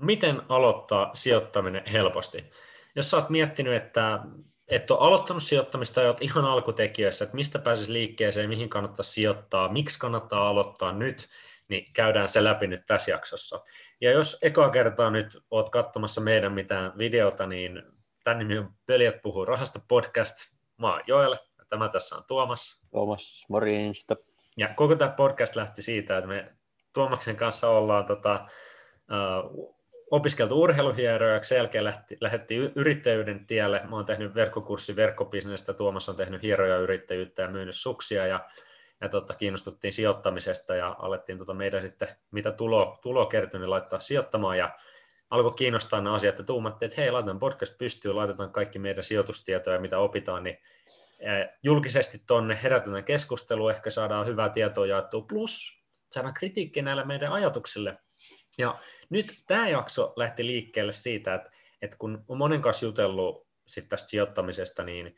[0.00, 2.44] Miten aloittaa sijoittaminen helposti?
[2.96, 4.20] Jos sä oot miettinyt, että
[4.68, 9.72] et ole aloittanut sijoittamista ja olet ihan alkutekijöissä, että mistä pääsisi liikkeeseen, mihin kannattaa sijoittaa,
[9.72, 11.28] miksi kannattaa aloittaa nyt,
[11.68, 13.60] niin käydään se läpi nyt tässä jaksossa.
[14.00, 17.82] Ja jos ekaa kertaa nyt oot katsomassa meidän mitään videota, niin
[18.24, 20.36] tämän nimi on Peliät puhuu rahasta podcast.
[20.78, 22.82] Mä oon Joel, ja tämä tässä on Tuomas.
[22.90, 24.16] Tuomas, morjesta.
[24.56, 26.52] Ja koko tämä podcast lähti siitä, että me
[26.92, 28.48] Tuomaksen kanssa ollaan tota,
[29.44, 29.74] uh,
[30.14, 33.82] opiskeltu urheiluhieroja, sen jälkeen lähti, lähdettiin yrittäjyyden tielle.
[33.88, 38.48] Mä oon tehnyt verkkokurssi verkkobisnestä, Tuomas on tehnyt hieroja yrittäjyyttä ja myynyt suksia ja,
[39.00, 44.00] ja totta, kiinnostuttiin sijoittamisesta ja alettiin tota meidän sitten, mitä tulo, tulo kertyi, niin laittaa
[44.00, 44.78] sijoittamaan ja
[45.30, 49.80] alkoi kiinnostaa nämä asiat ja tuumattiin, että hei, laitetaan podcast pystyyn, laitetaan kaikki meidän sijoitustietoja,
[49.80, 50.58] mitä opitaan, niin
[51.62, 57.98] julkisesti tuonne herätetään keskustelua, ehkä saadaan hyvää tietoa jaettua, plus saadaan kritiikkiä näille meidän ajatuksille.
[58.58, 58.78] Ja
[59.14, 61.50] nyt tämä jakso lähti liikkeelle siitä, että,
[61.82, 65.16] että kun on monen kanssa jutellut sit tästä sijoittamisesta, niin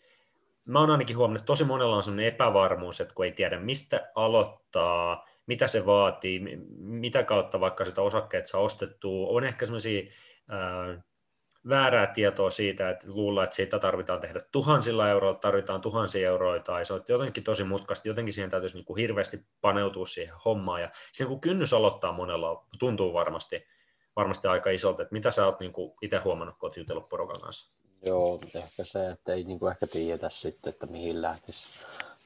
[0.65, 4.11] mä oon ainakin huomannut, että tosi monella on sellainen epävarmuus, että kun ei tiedä mistä
[4.15, 6.41] aloittaa, mitä se vaatii,
[6.79, 10.03] mitä kautta vaikka sitä osakkeet saa ostettua, on ehkä sellaisia
[11.69, 16.85] väärää tietoa siitä, että luulla, että siitä tarvitaan tehdä tuhansilla euroilla, tarvitaan tuhansia euroja, tai
[16.85, 20.91] se on jotenkin tosi mutkasti, jotenkin siihen täytyisi niin kuin hirveästi paneutua siihen hommaan, ja
[21.13, 23.67] siinä kun kynnys aloittaa monella, tuntuu varmasti,
[24.17, 27.41] varmasti aika isolta, että mitä sä oot niin kuin itse huomannut, kun oot jutellut porukan
[27.43, 27.71] kanssa?
[28.03, 31.67] Joo, ehkä se, että ei niin kuin ehkä tiedetä sitten, että mihin lähtisi,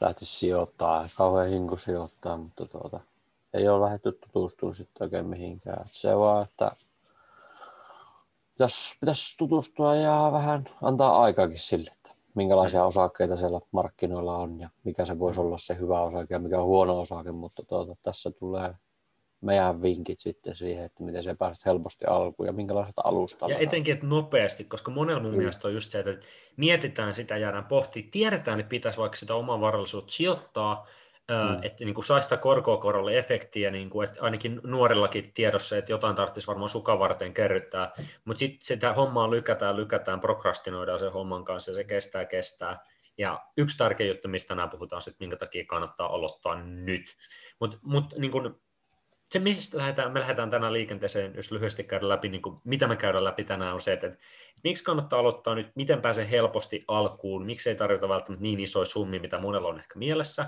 [0.00, 3.00] lähtisi sijoittaa, kauhean hinku sijoittaa, mutta tuota,
[3.54, 5.84] ei ole lähdetty tutustumaan sitten oikein mihinkään.
[5.90, 6.72] Se vaan, että
[8.52, 14.68] pitäisi, pitäisi tutustua ja vähän antaa aikaakin sille, että minkälaisia osakkeita siellä markkinoilla on ja
[14.84, 18.30] mikä se voisi olla se hyvä osake ja mikä on huono osake, mutta tuota, tässä
[18.30, 18.74] tulee
[19.40, 23.54] meidän vinkit sitten siihen, että miten se pääset helposti alkuun ja minkälaiset alustalla.
[23.54, 25.36] Ja etenkin, että nopeasti, koska monella mun mm.
[25.36, 29.60] mielestä on just se, että mietitään sitä, jäädään pohtimaan, tiedetään, että pitäisi vaikka sitä omaa
[29.60, 30.86] varallisuutta sijoittaa,
[31.30, 31.58] mm.
[31.62, 35.92] että niin kuin saisi sitä korkoa korolle efektiä, niin kuin, että ainakin nuorillakin tiedossa, että
[35.92, 37.92] jotain tarvitsisi varmaan sukavarteen kerryttää,
[38.24, 42.84] mutta sitten sitä hommaa lykätään, lykätään, prokrastinoidaan sen homman kanssa ja se kestää, kestää.
[43.18, 47.16] Ja yksi tärkeä juttu, mistä tänään puhutaan, että minkä takia kannattaa aloittaa nyt.
[47.60, 48.32] Mutta mut, niin
[49.30, 52.96] se, mistä lähdetään, me lähdetään tänään liikenteeseen, jos lyhyesti käydä läpi, niin kuin, mitä me
[52.96, 54.18] käydään läpi tänään, on se, että, että
[54.64, 59.20] miksi kannattaa aloittaa nyt, miten pääsee helposti alkuun, miksi ei tarvita välttämättä niin isoja summia,
[59.20, 60.46] mitä monella on ehkä mielessä,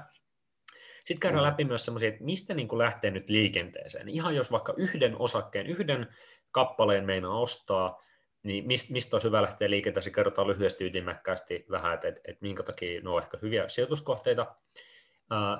[1.05, 1.47] sitten käydään mm.
[1.47, 4.09] läpi myös semmoisia, että mistä niin kuin lähtee nyt liikenteeseen.
[4.09, 6.09] Ihan jos vaikka yhden osakkeen, yhden
[6.51, 8.03] kappaleen meinaa ostaa,
[8.43, 12.63] niin mistä, mistä olisi hyvä lähteä liikenteeseen, kerrotaan lyhyesti ytimekkäästi vähän, että, että, että minkä
[12.63, 14.55] takia ne on ehkä hyviä sijoituskohteita.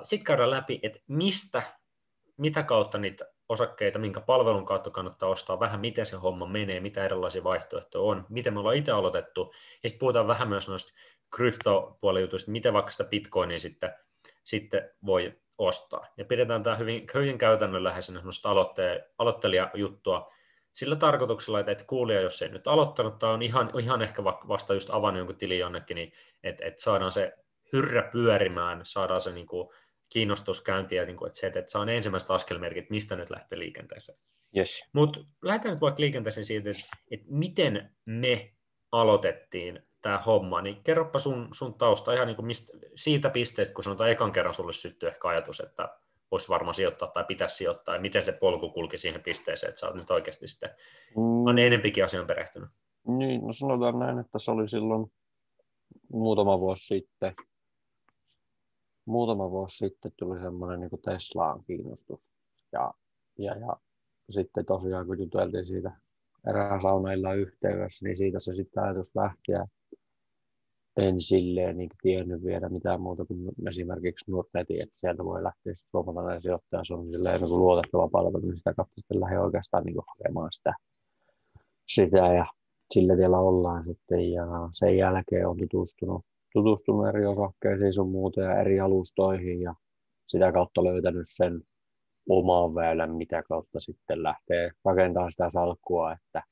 [0.03, 1.63] Sitten käydään läpi, että mistä,
[2.37, 7.05] mitä kautta niitä osakkeita, minkä palvelun kautta kannattaa ostaa, vähän miten se homma menee, mitä
[7.05, 10.93] erilaisia vaihtoehtoja on, miten me ollaan itse aloitettu, ja sitten puhutaan vähän myös noista
[11.35, 13.93] kryptopuolijutuista, miten vaikka sitä bitcoinia sitten
[14.43, 16.07] sitten voi ostaa.
[16.17, 20.33] Ja pidetään tämä hyvin, hyvin käytännönläheisenä aloitte, aloittelijajuttua
[20.73, 24.73] sillä tarkoituksella, että, että kuulija, jos ei nyt aloittanut tai on ihan, ihan ehkä vasta
[24.73, 26.13] just avannut jonkun tilin jonnekin, niin
[26.43, 27.33] että, että saadaan se
[27.73, 29.69] hyrrä pyörimään, saadaan se niin kuin,
[30.13, 34.17] kiinnostus käyntiä, niin kuin, että se, että, saa ne ensimmäiset askelmerkit, mistä nyt lähtee liikenteeseen.
[34.57, 34.89] Yes.
[34.93, 38.53] Mutta lähdetään nyt vaikka liikenteeseen siitä, että, että miten me
[38.91, 43.83] aloitettiin tämä homma, niin kerropa sun, sun tausta ihan niin kuin mistä, siitä pisteestä, kun
[43.83, 45.97] sanotaan ekan kerran sulle syttyi ehkä ajatus, että
[46.31, 49.87] voisi varmaan sijoittaa tai pitäisi sijoittaa, ja miten se polku kulki siihen pisteeseen, että sä
[49.87, 50.69] oot nyt oikeasti sitten
[51.15, 51.47] mm.
[51.47, 52.69] on enempikin asian perehtynyt.
[53.07, 55.11] Niin, no sanotaan näin, että se oli silloin
[56.11, 57.35] muutama vuosi sitten,
[59.05, 62.33] muutama vuosi sitten tuli semmoinen niin Teslaan kiinnostus.
[62.71, 62.93] Ja,
[63.37, 63.77] ja, ja
[64.29, 65.91] sitten tosiaan, kun juteltiin siitä
[66.47, 69.51] erään saunailla yhteydessä, niin siitä se sitten ajatus lähti.
[69.51, 69.67] Ja
[70.97, 76.41] en silleen niin tiennyt vielä mitään muuta kuin esimerkiksi Nordnetin, että sieltä voi lähteä suomalainen
[76.41, 80.51] sijoittaja, se on silleen niin luotettava palvelu, niin sitä kautta sitten lähde oikeastaan niin hakemaan
[80.51, 80.73] sitä,
[81.87, 82.45] sitä ja
[82.93, 88.59] sillä tiellä ollaan sitten ja sen jälkeen on tutustunut, tutustunut eri osakkeisiin sun muuta ja
[88.59, 89.75] eri alustoihin ja
[90.27, 91.61] sitä kautta löytänyt sen
[92.29, 96.43] oman väylän, mitä kautta sitten lähtee rakentamaan sitä salkkua, että,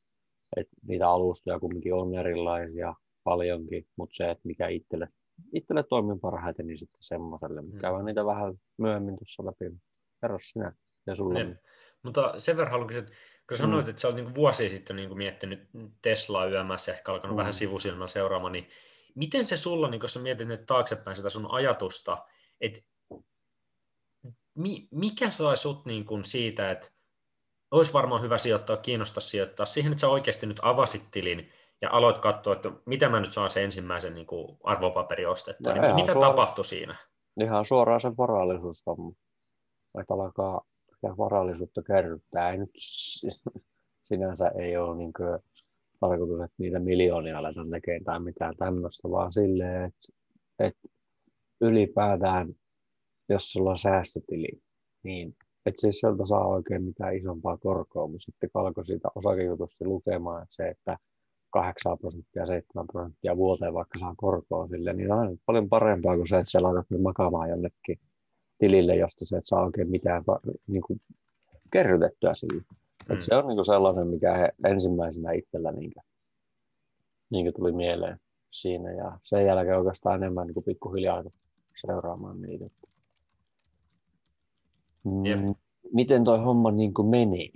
[0.58, 2.94] että niitä alustoja kumminkin on erilaisia,
[3.24, 5.08] paljonkin, mutta se, että mikä itselle,
[5.54, 7.62] itselle toimii parhaiten, niin sitten semmoiselle.
[7.62, 7.80] Mm.
[7.80, 9.78] Käydään niitä vähän myöhemmin tuossa läpi.
[10.22, 10.74] Kerro sinä
[11.08, 11.34] ja sulla.
[11.34, 11.60] Niin.
[12.04, 13.06] Mutta sen verran haluan kysyä,
[13.50, 13.90] kun sanoit, mm.
[13.90, 15.70] että sä olet niin vuosia sitten niin miettinyt
[16.02, 17.40] Teslaa yömässä, ehkä alkanut mm.
[17.40, 18.68] vähän sivusilmällä seuraamaan, niin
[19.16, 22.26] miten se sulla, niin kun sä mietit nyt taaksepäin sitä sun ajatusta,
[22.62, 22.80] että
[24.56, 26.92] mi, mikä sai sut niin kuin siitä, että
[27.72, 32.18] olisi varmaan hyvä sijoittaa, kiinnostaa sijoittaa siihen, että sä oikeasti nyt avasit tilin ja aloit
[32.18, 35.74] katsoa, että mitä mä nyt saan sen ensimmäisen niin kuin arvopaperi ostettua.
[35.74, 36.96] No, niin mitä suora, tapahtui siinä?
[37.42, 39.12] Ihan suoraan se varallisuusvamma.
[40.00, 40.62] Että alkaa
[41.18, 42.52] varallisuutta kerryttää.
[42.52, 42.70] Ei nyt
[44.04, 45.40] sinänsä ei ole niin kuin,
[46.02, 50.14] tarkoitus, että niitä miljoonia aletaan tekemään tai mitään tämmöistä, vaan silleen, että,
[50.60, 50.88] että
[51.62, 52.56] ylipäätään,
[53.30, 54.62] jos sulla on säästötili,
[55.04, 60.44] niin et siis sieltä saa oikein mitään isompaa korkoa, mutta sitten alkoi siitä osakejutusta lukemaan,
[60.44, 60.98] että se, että
[61.50, 66.40] 8 prosenttia, 7 prosenttia vuoteen vaikka saa korkoa sille, niin on paljon parempaa kuin se,
[66.40, 68.00] että laitat nyt makaamaan jonnekin
[68.58, 70.24] tilille, josta se et saa oikein mitään
[70.68, 71.02] niin kuin,
[71.72, 72.64] kerrytettyä sille.
[73.10, 73.14] Mm.
[73.14, 76.04] Et se on niin kuin sellainen, mikä he ensimmäisenä itsellä niin kuin,
[77.30, 78.20] niin kuin tuli mieleen
[78.50, 78.92] siinä.
[78.92, 81.24] Ja sen jälkeen oikeastaan enemmän niin kuin pikkuhiljaa
[81.76, 82.66] seuraamaan niitä.
[85.04, 85.56] Mm,
[85.94, 87.52] miten toi homma niin kuin meni?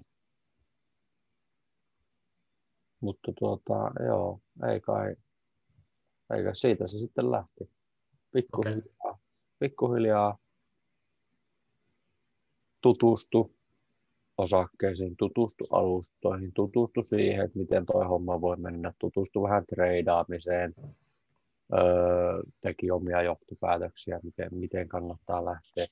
[3.00, 4.40] Mutta tuota, joo,
[4.72, 5.16] ei kai,
[6.34, 7.70] eikä siitä se sitten lähti.
[8.32, 9.14] Pikkuhiljaa, okay.
[9.60, 10.38] pikkuhiljaa
[12.82, 13.55] tutustu
[14.38, 20.76] osakkeisiin, tutustu alustoihin, tutustu siihen, että miten tuo homma voi mennä, tutustu vähän treidaamiseen,
[21.74, 25.86] öö, teki omia johtopäätöksiä, miten, miten kannattaa lähteä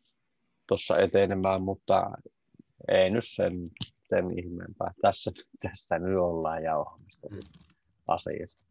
[0.68, 2.12] tuossa etenemään, mutta
[2.88, 3.54] ei nyt sen,
[4.10, 4.94] sen ihmeempää.
[5.01, 5.31] Tässä,
[5.62, 7.39] tässä nyt ollaan jauhamassa mm.
[8.07, 8.63] asiasta.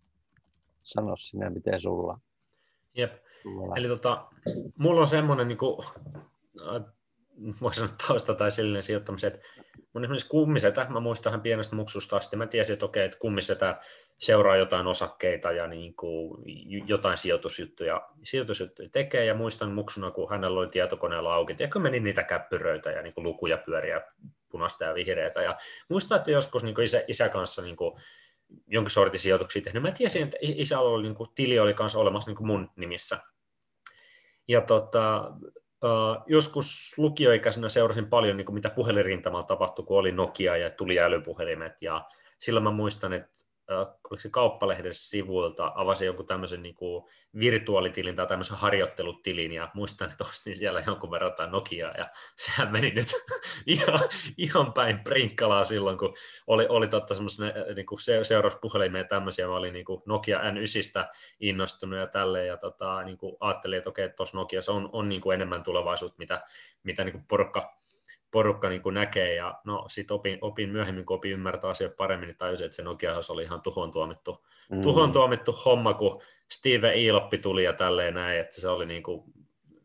[0.82, 2.18] Sano sinä, miten sulla.
[2.94, 3.12] Jep.
[3.42, 4.28] Sulla Eli tota,
[4.78, 5.86] mulla on semmoinen niin kuin,
[7.60, 9.48] voisi sanoa tausta tai sellainen sijoittamisen, että
[9.92, 13.80] mun esimerkiksi kummisetä, mä muistan pienestä muksusta asti, mä tiesin, että okei, että kummisetä
[14.18, 16.44] seuraa jotain osakkeita ja niin kuin
[16.86, 22.22] jotain sijoitusjuttuja, sijoitusjuttuja tekee, ja muistan muksuna, kun hänellä oli tietokoneella auki, ja meni niitä
[22.22, 24.00] käppyröitä ja niin kuin lukuja pyöriä
[24.48, 25.56] punaista ja vihreätä, ja
[25.88, 28.00] muistan, että joskus niin kuin isä, isä kanssa niin kuin
[28.66, 32.30] jonkin sortin sijoituksia tehnyt, mä tiesin, että isä oli, niin kuin, tili oli kanssa olemassa
[32.30, 33.18] niin kuin mun nimissä,
[34.48, 35.32] ja tota,
[35.84, 41.00] Uh, joskus lukioikäisenä seurasin paljon, niin kuin mitä puhelinrintamalla tapahtui, kun oli Nokia ja tuli
[41.00, 41.72] älypuhelimet.
[41.80, 42.08] Ja
[42.38, 47.04] silloin mä muistan, että oliko se kauppalehden sivuilta, avasi jonkun tämmöisen niin kuin
[47.38, 52.10] virtuaalitilin tai tämmöisen harjoittelutilin, ja muistan, että ostin siellä jonkun verran jotain Nokiaa, ja
[52.44, 53.08] sehän meni nyt
[53.66, 54.00] ihan,
[54.38, 56.14] ihan päin prinkkalaa silloin, kun
[56.46, 57.98] oli, oli totta semmoisen niin kuin
[58.98, 63.36] ja tämmöisiä, mä olin niin kuin Nokia N9 innostunut ja tälleen, ja tota, niin kuin
[63.40, 66.46] ajattelin, että okei, tuossa Nokiassa on, on niin kuin enemmän tulevaisuutta, mitä,
[66.82, 67.81] mitä niin kuin porukka
[68.32, 72.26] porukka niin kuin näkee, ja no sit opin, opin myöhemmin, kun opin ymmärtää asioita paremmin,
[72.26, 74.82] niin tajusin, että se Nokia oli ihan tuhon tuomittu, mm.
[74.82, 79.24] tuhon tuomittu homma, kun Steve Iloppi tuli ja tälleen näin, että se oli niin kuin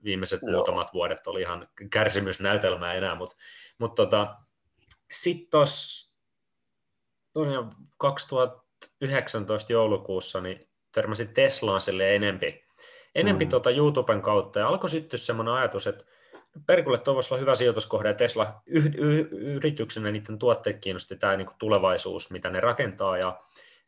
[0.03, 0.51] viimeiset Joo.
[0.51, 3.35] muutamat vuodet oli ihan kärsimysnäytelmää enää, mutta
[3.77, 4.35] mut tota,
[5.11, 6.13] sitten tuossa
[7.33, 12.65] tosiaan 2019 joulukuussa niin törmäsin Teslaan sille enempi,
[13.15, 13.49] enempi mm.
[13.49, 16.05] tota YouTuben kautta ja alkoi syttyä semmoinen ajatus, että
[16.65, 21.37] Perkulle tuo voisi olla hyvä sijoituskohde, ja Tesla y- y- yrityksenä niiden tuotteet kiinnosti tämä
[21.37, 23.39] niin kuin tulevaisuus, mitä ne rakentaa, ja,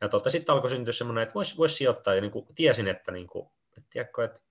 [0.02, 3.12] ja tota, sitten alkoi syntyä semmoinen, että voisi vois sijoittaa, ja niin kuin tiesin, että,
[3.12, 4.42] niin kuin, että, tiedätkö, että,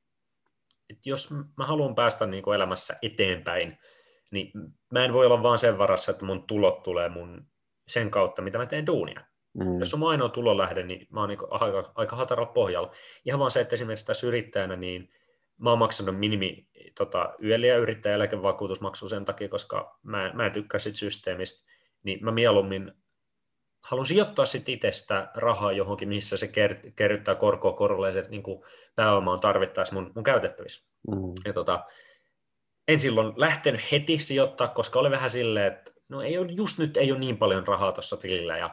[0.90, 3.78] että jos mä haluan päästä niin kuin elämässä eteenpäin,
[4.30, 4.50] niin
[4.92, 7.46] mä en voi olla vaan sen varassa, että mun tulot tulee mun
[7.86, 9.20] sen kautta, mitä mä teen duunia.
[9.54, 9.78] Mm.
[9.78, 12.92] Jos on ainoa tulolähde, niin mä oon niin aika, aika hataralla pohjalla.
[13.24, 15.10] Ihan vaan se, että esimerkiksi tässä yrittäjänä, niin
[15.58, 20.78] mä oon maksanut minimi tota, yöllä ja yrittäjäeläkevakuutusmaksu sen takia, koska mä, mä en tykkää
[20.78, 21.72] siitä systeemistä,
[22.02, 22.92] niin mä mieluummin
[23.82, 28.42] haluan sijoittaa sitten itsestä rahaa johonkin, missä se ker- kerryttää korkoa korolle, ja niin
[28.94, 30.88] pääoma on tarvittaessa mun, mun käytettävissä.
[31.10, 31.32] Mm.
[31.44, 31.84] Ja tota,
[32.88, 36.96] en silloin lähtenyt heti sijoittaa, koska oli vähän silleen, että no ei ole, just nyt
[36.96, 38.70] ei ole niin paljon rahaa tuossa tilillä, ja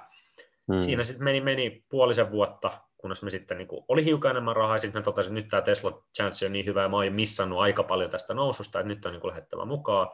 [0.67, 0.79] mm.
[0.79, 4.75] siinä sitten meni, meni puolisen vuotta, kunnes me sitten niin kuin, oli hiukan enemmän rahaa,
[4.75, 7.13] ja sitten me totesin, että nyt tämä Tesla Chance on niin hyvä, ja mä oon
[7.13, 10.07] missannut aika paljon tästä noususta, että nyt on niin kuin, lähettävä mukaan.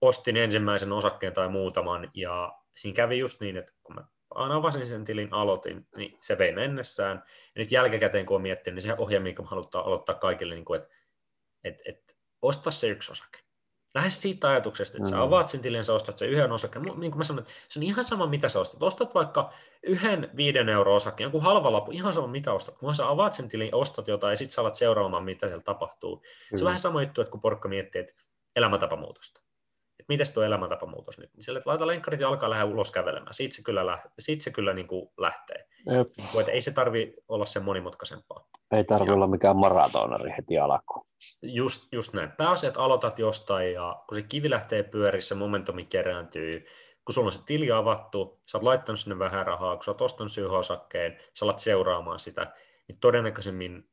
[0.00, 5.04] Ostin ensimmäisen osakkeen tai muutaman, ja siinä kävi just niin, että kun mä avasin sen
[5.04, 7.22] tilin, aloitin, niin se vei mennessään.
[7.26, 10.80] Ja nyt jälkikäteen, kun olen miettinyt, niin se ohje, minkä halutaan aloittaa kaikille, niin kuin,
[10.80, 10.94] että,
[11.64, 13.38] että, että osta se yksi osake
[13.96, 15.10] lähes siitä ajatuksesta, että mm.
[15.10, 16.84] sä avaat sen tilin, sä ostat sen yhden osakkeen.
[16.84, 18.82] Niin kuin mä sanoin, että se on ihan sama, mitä sä ostat.
[18.82, 22.78] Ostat vaikka yhden viiden euro osakkeen, jonkun halva lappu, ihan sama, mitä ostat.
[22.78, 26.16] Kun sä avaat sen tilin, ostat jotain ja sitten sä alat seuraamaan, mitä siellä tapahtuu.
[26.16, 26.58] Mm.
[26.58, 28.14] Se on vähän sama juttu, että kun porukka miettii, että
[28.56, 29.45] elämäntapamuutosta.
[30.08, 31.30] Miten tuo elämäntapamuutos nyt?
[31.34, 33.34] Niin sille, että laita lenkkarit ja alkaa lähteä ulos kävelemään.
[33.34, 35.66] Siitä se kyllä, lähtee, siitä se kyllä niin kuin lähtee.
[35.90, 36.08] Jep.
[36.16, 38.48] Niin että ei se tarvi olla sen monimutkaisempaa.
[38.70, 41.06] Ei tarvi olla mikään maratonari heti alkuun.
[41.42, 42.30] Just, just näin.
[42.30, 46.66] Pääasiat aloitat jostain ja kun se kivi lähtee pyörissä, momentumi kerääntyy,
[47.04, 50.00] kun sulla on se tili avattu, sä oot laittanut sinne vähän rahaa, kun sä oot
[50.00, 52.52] ostanut sen osakkeen, sä alat seuraamaan sitä,
[52.88, 53.88] niin todennäköisemmin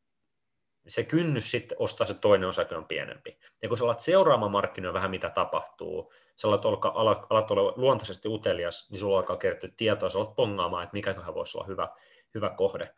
[0.88, 3.40] se kynnys sitten ostaa se toinen osake on pienempi.
[3.62, 7.74] Ja kun sä alat seuraamaan markkinoilla vähän mitä tapahtuu, sä alat, olla, alat, alat olla
[7.76, 11.90] luontaisesti utelias, niin sulla alkaa kertyä tietoa, sä alat pongaamaan, että mikäköhän voisi olla hyvä,
[12.34, 12.96] hyvä kohde.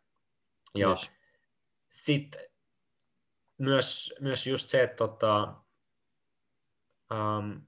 [0.76, 1.12] Ja yes.
[1.90, 2.42] sitten
[3.58, 5.54] myös, myös just se, että tota,
[7.12, 7.62] um,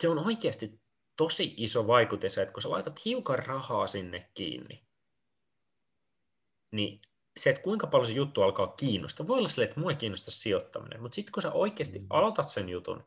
[0.00, 0.80] se on oikeasti
[1.16, 4.86] tosi iso vaikutus, että kun sä laitat hiukan rahaa sinne kiinni,
[6.70, 7.00] niin
[7.36, 9.26] se, että kuinka paljon se juttu alkaa kiinnostaa.
[9.26, 12.06] Voi olla sille, että mua ei kiinnosta sijoittaminen, mutta sitten kun sä oikeasti mm.
[12.10, 13.04] aloitat sen jutun,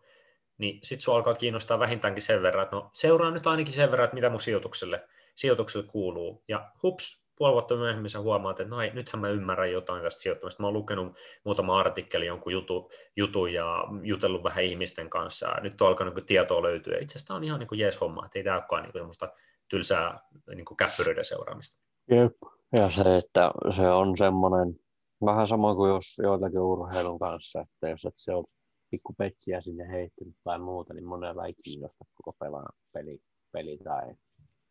[0.57, 4.05] niin sitten sua alkaa kiinnostaa vähintäänkin sen verran, että no seuraa nyt ainakin sen verran,
[4.05, 6.43] että mitä mun sijoitukselle, sijoitukselle kuuluu.
[6.47, 10.21] Ja hups, puoli vuotta myöhemmin sä huomaat, että no ei, nythän mä ymmärrän jotain tästä
[10.21, 10.63] sijoittamista.
[10.63, 15.47] Mä oon lukenut muutama artikkeli, jonkun jutu, jutun ja jutellut vähän ihmisten kanssa.
[15.47, 16.97] Ja nyt on alkanut niin tietoa löytyä.
[16.97, 19.33] Itse asiassa tämä on ihan niin kuin jees homma, että ei tämä olekaan niin semmoista
[19.69, 20.19] tylsää
[20.55, 21.77] niin kuin käppyryyden seuraamista.
[22.11, 22.56] Jep.
[22.73, 24.79] Ja se, että se on semmoinen,
[25.25, 28.45] vähän sama kuin jos joitakin urheilun kanssa, että jos et se on
[28.91, 33.19] pikku petsiä sinne heittänyt tai muuta, niin monella ei kiinnosta koko pelaa, peli,
[33.51, 34.15] peli tai,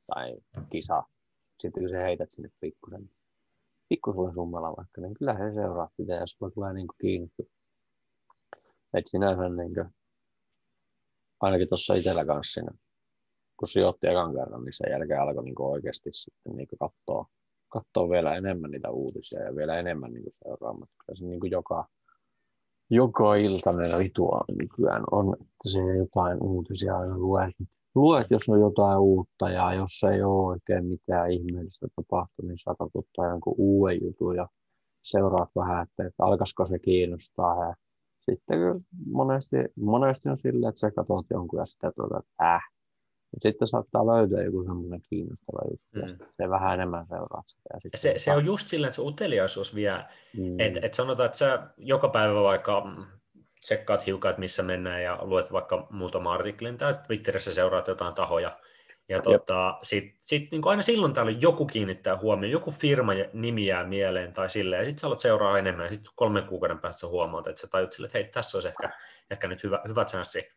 [0.07, 0.37] tai
[0.71, 1.03] kisa.
[1.63, 3.11] Sitten kun sä heität sinne pikkusen,
[3.89, 7.61] pikkusella summalla vaikka, niin kyllä he seuraa sitä ja sulla tulee niin kuin kiinnostus.
[8.95, 9.89] Et sinänsä niin kuin,
[11.41, 12.71] ainakin tuossa itsellä kanssa siinä,
[13.57, 17.27] kun sijoitti ekan kerran, niin sen jälkeen alkoi niin oikeasti sitten niin kuin katsoa,
[17.81, 20.89] katsoa vielä enemmän niitä uutisia ja vielä enemmän niin seuraamaan.
[21.07, 21.85] Kyllä se niin joka,
[22.91, 27.55] joka iltainen rituaali nykyään on, että se jotain uutisia aina luet.
[27.95, 32.91] Luet, jos on jotain uutta ja jos ei ole oikein mitään ihmeellistä tapahtunut, niin saatat
[32.95, 34.49] ottaa jonkun uuden jutun ja
[35.05, 37.69] seuraat vähän, että, että alkaisiko se kiinnostaa.
[37.69, 37.75] Ja
[38.31, 38.59] sitten
[39.07, 42.63] monesti, monesti on silleen, että sä katsot jonkun ja sitten tuota, että äh,
[43.43, 46.27] sitten saattaa löytyä joku semmoinen kiinnostava juttu, mm.
[46.37, 47.63] se vähän enemmän seuraa sitä.
[47.75, 49.93] Ja ja se, se on just silleen, että se uteliaisuus vie,
[50.37, 50.61] mm.
[50.61, 52.83] että et sanotaan, että sä joka päivä vaikka
[53.61, 58.53] tsekkaat hiukan, että missä mennään ja luet vaikka muutama artikkelin tai Twitterissä seuraat jotain tahoja,
[59.09, 63.85] ja tota, sitten sit, niin aina silloin täällä joku kiinnittää huomioon, joku firma nimi jää
[63.85, 67.07] mieleen tai silleen, ja sitten sä alat seuraa enemmän, ja sitten kolmen kuukauden päästä sä
[67.07, 68.91] huomaat, että sä tajut silleen, että hei, tässä olisi ehkä,
[69.31, 70.49] ehkä nyt hyvä, hyvä chanssi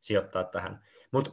[0.00, 0.84] sijoittaa tähän.
[1.12, 1.30] Mutta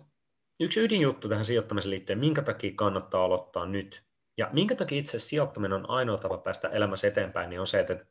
[0.59, 4.03] yksi ydinjuttu tähän sijoittamiseen liittyen, minkä takia kannattaa aloittaa nyt,
[4.37, 8.05] ja minkä takia itse sijoittaminen on ainoa tapa päästä elämässä eteenpäin, niin on se, että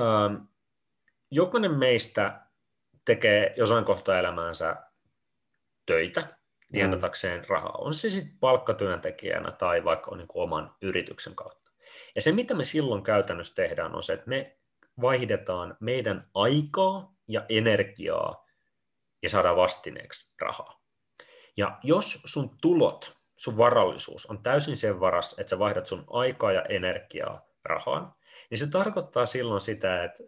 [0.00, 0.34] ähm,
[1.30, 2.40] jokainen meistä
[3.04, 4.76] tekee jossain kohtaa elämäänsä
[5.86, 6.36] töitä
[6.72, 7.46] tienatakseen mm.
[7.48, 7.78] rahaa.
[7.78, 11.70] On se sitten palkkatyöntekijänä tai vaikka on niin oman yrityksen kautta.
[12.16, 14.58] Ja se, mitä me silloin käytännössä tehdään, on se, että me
[15.00, 18.46] vaihdetaan meidän aikaa ja energiaa
[19.22, 20.83] ja saadaan vastineeksi rahaa.
[21.56, 26.52] Ja jos sun tulot, sun varallisuus on täysin sen varas, että sä vaihdat sun aikaa
[26.52, 28.14] ja energiaa rahaan,
[28.50, 30.22] niin se tarkoittaa silloin sitä, että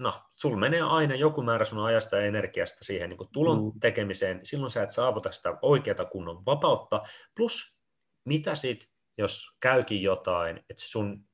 [0.00, 3.80] no, sul menee aina joku määrä sun ajasta ja energiasta siihen niin tulon mm.
[3.80, 7.02] tekemiseen, silloin sä et saavuta sitä oikeata kunnon vapautta,
[7.36, 7.76] plus
[8.24, 8.88] mitä sit,
[9.18, 11.24] jos käykin jotain, että sun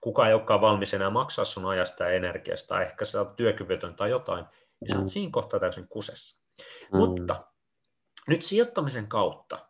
[0.00, 4.10] kukaan ei olekaan valmis enää maksaa sun ajasta ja energiasta, ehkä sä oot työkyvytön tai
[4.10, 4.44] jotain,
[4.80, 5.08] niin sä oot mm.
[5.08, 6.42] siinä kohtaa täysin kusessa.
[6.92, 6.98] Mm.
[6.98, 7.49] Mutta
[8.30, 9.68] nyt sijoittamisen kautta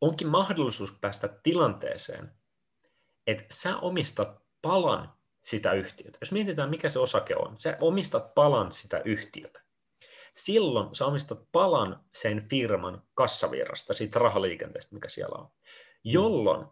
[0.00, 2.32] onkin mahdollisuus päästä tilanteeseen,
[3.26, 6.18] että sä omistat palan sitä yhtiötä.
[6.20, 9.62] Jos mietitään, mikä se osake on, sä omistat palan sitä yhtiötä.
[10.32, 15.50] Silloin sä omistat palan sen firman kassavirrasta, siitä rahaliikenteestä, mikä siellä on.
[16.04, 16.66] Jolloin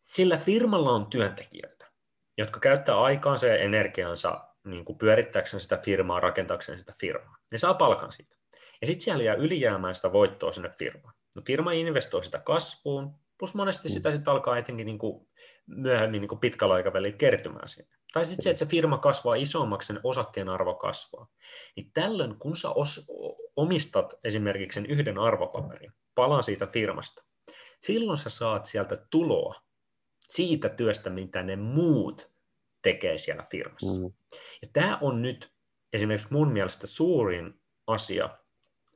[0.00, 1.92] sillä firmalla on työntekijöitä,
[2.38, 7.36] jotka käyttää aikaansa ja energiansa niin kuin pyörittääkseen sitä firmaa, rakentaakseen sitä firmaa.
[7.52, 8.39] Ne saa palkan siitä.
[8.80, 11.14] Ja sitten siellä jää ylijäämäistä voittoa sinne firmaan.
[11.36, 13.92] No, firma investoi sitä kasvuun, plus monesti mm.
[13.92, 15.28] sitä sitten alkaa etenkin niin kuin
[15.66, 17.90] myöhemmin niin kuin pitkällä aikavälillä kertymään sinne.
[18.12, 21.28] Tai sitten se, että se firma kasvaa isommaksi, sen osakkeen arvo kasvaa.
[21.76, 23.06] Niin tällöin, kun sä os,
[23.56, 27.24] omistat esimerkiksi sen yhden arvopaperin, palan siitä firmasta,
[27.82, 29.54] silloin sä saat sieltä tuloa
[30.28, 32.30] siitä työstä, mitä ne muut
[32.82, 34.00] tekee siellä firmassa.
[34.00, 34.12] Mm.
[34.62, 35.52] Ja tämä on nyt
[35.92, 38.38] esimerkiksi mun mielestä suurin asia,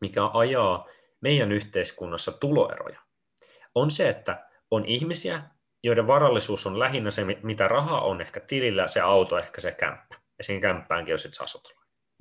[0.01, 0.89] mikä ajaa
[1.21, 3.01] meidän yhteiskunnassa tuloeroja,
[3.75, 5.43] on se, että on ihmisiä,
[5.85, 10.15] joiden varallisuus on lähinnä se, mitä rahaa on ehkä tilillä, se auto, ehkä se kämppä.
[10.39, 11.75] Ja siinä kämppäänkin on sitten asuntolo.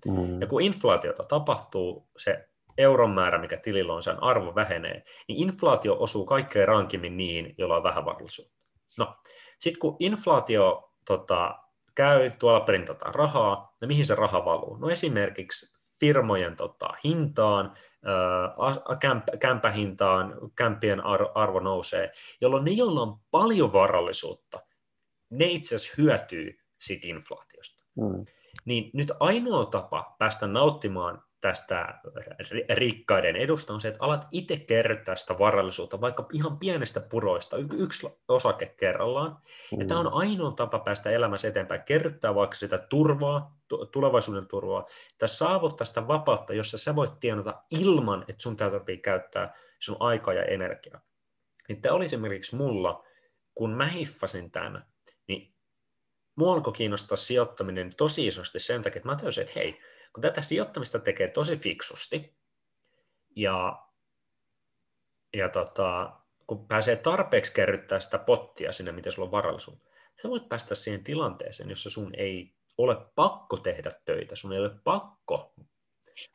[0.06, 0.42] Mm.
[0.42, 5.96] Ja kun inflaatiota tapahtuu, se euron määrä, mikä tilillä on, sen arvo vähenee, niin inflaatio
[6.00, 8.66] osuu kaikkein rankimmin niin, joilla on vähän varallisuutta.
[9.00, 9.16] No,
[9.60, 11.60] sitten kun inflaatio tota,
[11.96, 14.76] käy, tuolla printataan rahaa, no mihin se raha valuu?
[14.76, 15.73] No esimerkiksi
[16.04, 17.74] firmojen tota, hintaan,
[18.06, 24.60] ää, kämp, kämpähintaan, kämpien arvo, arvo nousee, jolloin ne, joilla on paljon varallisuutta,
[25.30, 27.84] ne itse asiassa hyötyy siitä inflaatiosta.
[27.96, 28.26] Mm.
[28.66, 32.00] Niin nyt ainoa tapa päästä nauttimaan tästä
[32.70, 38.08] rikkaiden edusta on se, että alat itse kerryttää sitä varallisuutta, vaikka ihan pienestä puroista, yksi
[38.28, 39.38] osake kerrallaan.
[39.72, 39.82] Mm.
[39.82, 43.58] Ja tämä on ainoa tapa päästä elämässä eteenpäin, kerryttää vaikka sitä turvaa,
[43.92, 44.84] tulevaisuuden turvaa,
[45.18, 49.46] tai saavuttaa sitä vapautta, jossa sä voit tienata ilman, että sun täytyy käyttää
[49.80, 51.02] sun aikaa ja energiaa.
[51.68, 53.04] Niin tämä oli esimerkiksi mulla,
[53.56, 54.86] kun mä hiffasin tämän,
[55.28, 55.54] niin
[56.36, 59.80] mua alkoi kiinnostaa sijoittaminen tosi isosti sen takia, että mä tajusin, että hei,
[60.14, 62.36] kun tätä sijoittamista tekee tosi fiksusti,
[63.36, 63.84] ja,
[65.34, 66.14] ja tota,
[66.48, 69.90] kun pääsee tarpeeksi kerryttää sitä pottia sinne, miten sulla on varallisuutta,
[70.22, 74.72] sä voit päästä siihen tilanteeseen, jossa sun ei ole pakko tehdä töitä, sun ei ole
[74.84, 75.54] pakko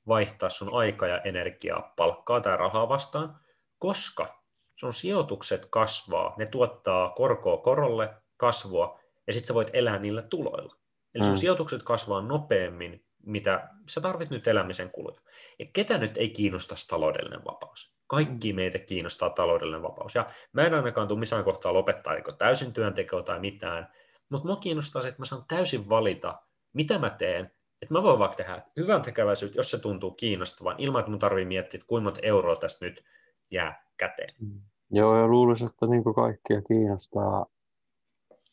[0.09, 3.31] vaihtaa sun aika ja energiaa palkkaa tai rahaa vastaan,
[3.79, 4.43] koska
[4.77, 10.77] sun sijoitukset kasvaa, ne tuottaa korkoa korolle, kasvua, ja sitten sä voit elää niillä tuloilla.
[11.15, 11.39] Eli sun mm.
[11.39, 15.21] sijoitukset kasvaa nopeammin mitä sä tarvit nyt elämisen kuluja.
[15.59, 17.93] Ja ketä nyt ei kiinnosta taloudellinen vapaus?
[18.07, 18.57] Kaikki mm.
[18.57, 20.15] meitä kiinnostaa taloudellinen vapaus.
[20.15, 23.89] Ja mä en ainakaan tule missään kohtaa lopettaa täysin työntekoa tai mitään,
[24.31, 26.43] mutta mua kiinnostaa se, että mä saan täysin valita,
[26.73, 31.01] mitä mä teen, että mä voin vaikka tehdä hyvän tekeväisyyttä, jos se tuntuu kiinnostavan, ilman
[31.01, 33.05] että mun tarvii miettiä, että kuinka monta euroa tästä nyt
[33.51, 34.35] jää käteen.
[34.41, 34.61] Mm.
[34.91, 37.47] Joo, ja luulisin, että niin kaikkia kiinnostaa,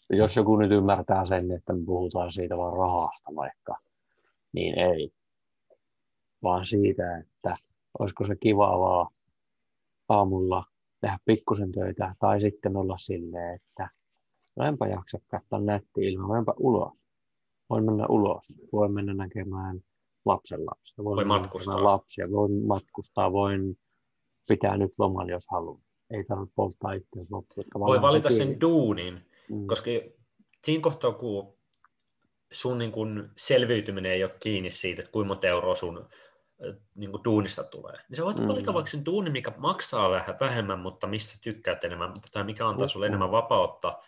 [0.10, 3.78] jos joku nyt ymmärtää sen, että me puhutaan siitä vaan rahasta vaikka,
[4.56, 5.12] niin ei.
[6.44, 7.56] Vaan siitä, että
[8.00, 9.14] olisiko se kiva vaan
[10.10, 10.66] aamulla
[11.02, 13.90] tehdä pikkusen töitä tai sitten olla silleen, että
[14.56, 17.08] no enpä jaksa katsoa nätti ilman, menpä ulos.
[17.70, 19.80] Voin mennä ulos, voin mennä näkemään
[20.26, 21.84] lapsen lapsia, voin Voi matkustaa.
[21.84, 23.78] lapsia, voin matkustaa, voin
[24.48, 25.82] pitää nyt loman, jos haluan.
[26.10, 27.66] Ei tarvitse polttaa itse loppuun.
[27.80, 29.68] Voi valita sen duunin, mm.
[29.68, 29.92] koska
[30.64, 31.55] siinä kohtaa, kun
[32.56, 36.10] sun niin kun selviytyminen ei ole kiinni siitä, että kuinka monta euroa sun
[36.96, 37.94] niin kuin duunista tulee.
[38.10, 38.48] Niin sä voit mm.
[38.48, 42.88] valita vaikka sen duunin, mikä maksaa vähän vähemmän, mutta mistä tykkäät enemmän, tai mikä antaa
[42.88, 44.00] sulle enemmän vapautta.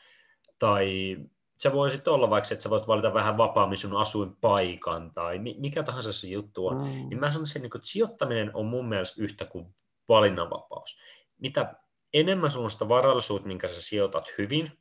[0.59, 1.17] Tai
[1.57, 6.13] se voisi olla vaikka, että sä voit valita vähän vapaammin sun asuinpaikan, tai mikä tahansa
[6.13, 6.77] se juttu on.
[6.77, 6.83] Mm.
[6.83, 9.75] Niin mä sanoisin, että sijoittaminen on mun mielestä yhtä kuin
[10.09, 10.97] valinnanvapaus.
[11.37, 11.75] Mitä
[12.13, 14.79] enemmän sulla on sitä varallisuutta, minkä sä sijoitat hyvin,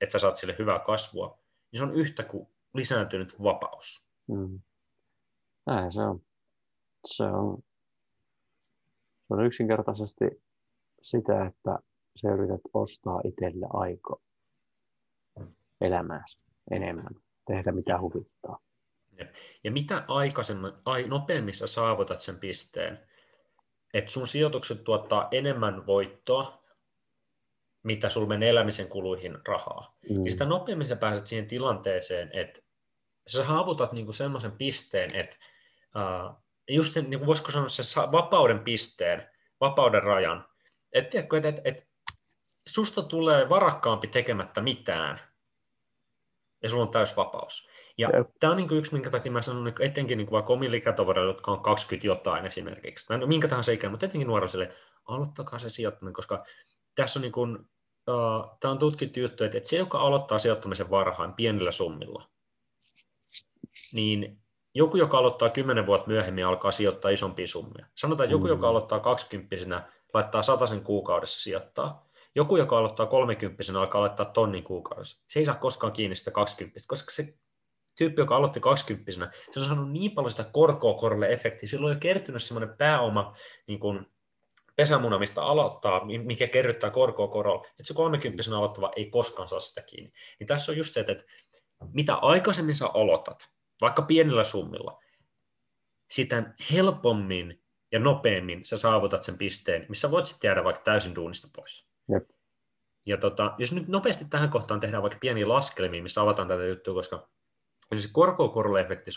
[0.00, 1.38] että sä saat sille hyvää kasvua,
[1.72, 4.06] niin se on yhtä kuin lisääntynyt vapaus.
[4.26, 4.60] Mm.
[5.66, 6.22] Näin se on.
[7.06, 7.58] Se on,
[9.28, 10.24] se on yksinkertaisesti
[11.02, 11.78] sitä, että
[12.16, 14.22] sä yrität ostaa itselle aiko
[15.80, 16.38] elämääsi
[16.70, 17.14] enemmän,
[17.46, 18.58] tehdä mitä huvittaa.
[19.18, 19.26] Ja,
[19.64, 22.98] ja mitä aikaisemmin, ai, nopeammin sä saavutat sen pisteen,
[23.94, 26.60] että sun sijoitukset tuottaa enemmän voittoa
[27.88, 29.96] mitä sulla menee elämisen kuluihin rahaa.
[30.10, 30.24] Mm.
[30.26, 32.60] Ja sitä nopeammin sä pääset siihen tilanteeseen, että
[33.26, 35.36] sä saavutat niinku semmoisen pisteen, että
[35.96, 39.28] uh, just sen, niinku voisiko sanoa sen vapauden pisteen,
[39.60, 40.48] vapauden rajan,
[40.92, 41.88] että et, et, et,
[42.66, 45.20] susta tulee varakkaampi tekemättä mitään,
[46.62, 47.68] ja sulla on täys vapaus.
[47.98, 48.08] Ja
[48.40, 51.50] tämä on niin yksi, minkä takia mä sanon niin etenkin niin vaikka omille ikätovereille, jotka
[51.50, 54.74] on 20 jotain esimerkiksi, tai no, minkä tahansa ikään, mutta etenkin nuorille,
[55.04, 56.44] aloittakaa se sijoittaminen, koska
[56.94, 57.58] tässä on, niin kuin,
[58.08, 62.28] uh, tämä on tutkittu juttu, että, että se, joka aloittaa sijoittamisen varhain pienillä summilla,
[63.92, 64.38] niin
[64.74, 67.86] joku, joka aloittaa 10 vuotta myöhemmin, alkaa sijoittaa isompia summia.
[67.94, 68.50] Sanotaan, että joku, mm.
[68.50, 69.82] joka aloittaa 20
[70.14, 72.08] laittaa sen kuukaudessa sijoittaa.
[72.34, 75.22] Joku, joka aloittaa 30 alkaa laittaa tonnin kuukaudessa.
[75.28, 77.34] Se ei saa koskaan kiinni sitä 20 koska se
[77.98, 79.12] tyyppi, joka aloitti 20
[79.50, 81.68] se on saanut niin paljon sitä korkoa korolle efektiä.
[81.68, 83.34] Silloin on jo kertynyt semmoinen pääoma
[83.66, 84.06] niin kuin
[84.78, 89.82] pesämuna, mistä aloittaa, mikä kerryttää korkoa korolla, että se 30 aloittava ei koskaan saa sitä
[89.82, 90.12] kiinni.
[90.38, 91.24] Niin tässä on just se, että
[91.92, 93.48] mitä aikaisemmin sä aloitat,
[93.80, 94.98] vaikka pienillä summilla,
[96.10, 97.62] sitä helpommin
[97.92, 101.88] ja nopeammin sä saavutat sen pisteen, missä voit sitten jäädä vaikka täysin duunista pois.
[102.08, 102.28] Jep.
[103.06, 106.94] Ja tota, jos nyt nopeasti tähän kohtaan tehdään vaikka pieniä laskelmia, missä avataan tätä juttua,
[106.94, 107.28] koska
[107.96, 108.54] se korko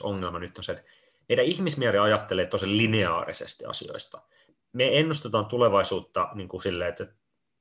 [0.03, 0.83] ongelma nyt on se, että
[1.29, 4.21] meidän ihmismieli ajattelee tosi lineaarisesti asioista
[4.73, 7.07] me ennustetaan tulevaisuutta niin kuin silleen, että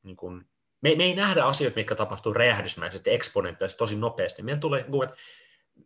[0.02, 0.44] niin kuin,
[0.80, 4.42] me, me ei nähdä asioita, mitkä tapahtuu räjähdysmäisesti, eksponentiaalisesti, tosi nopeasti.
[4.42, 5.16] Meillä tulee, että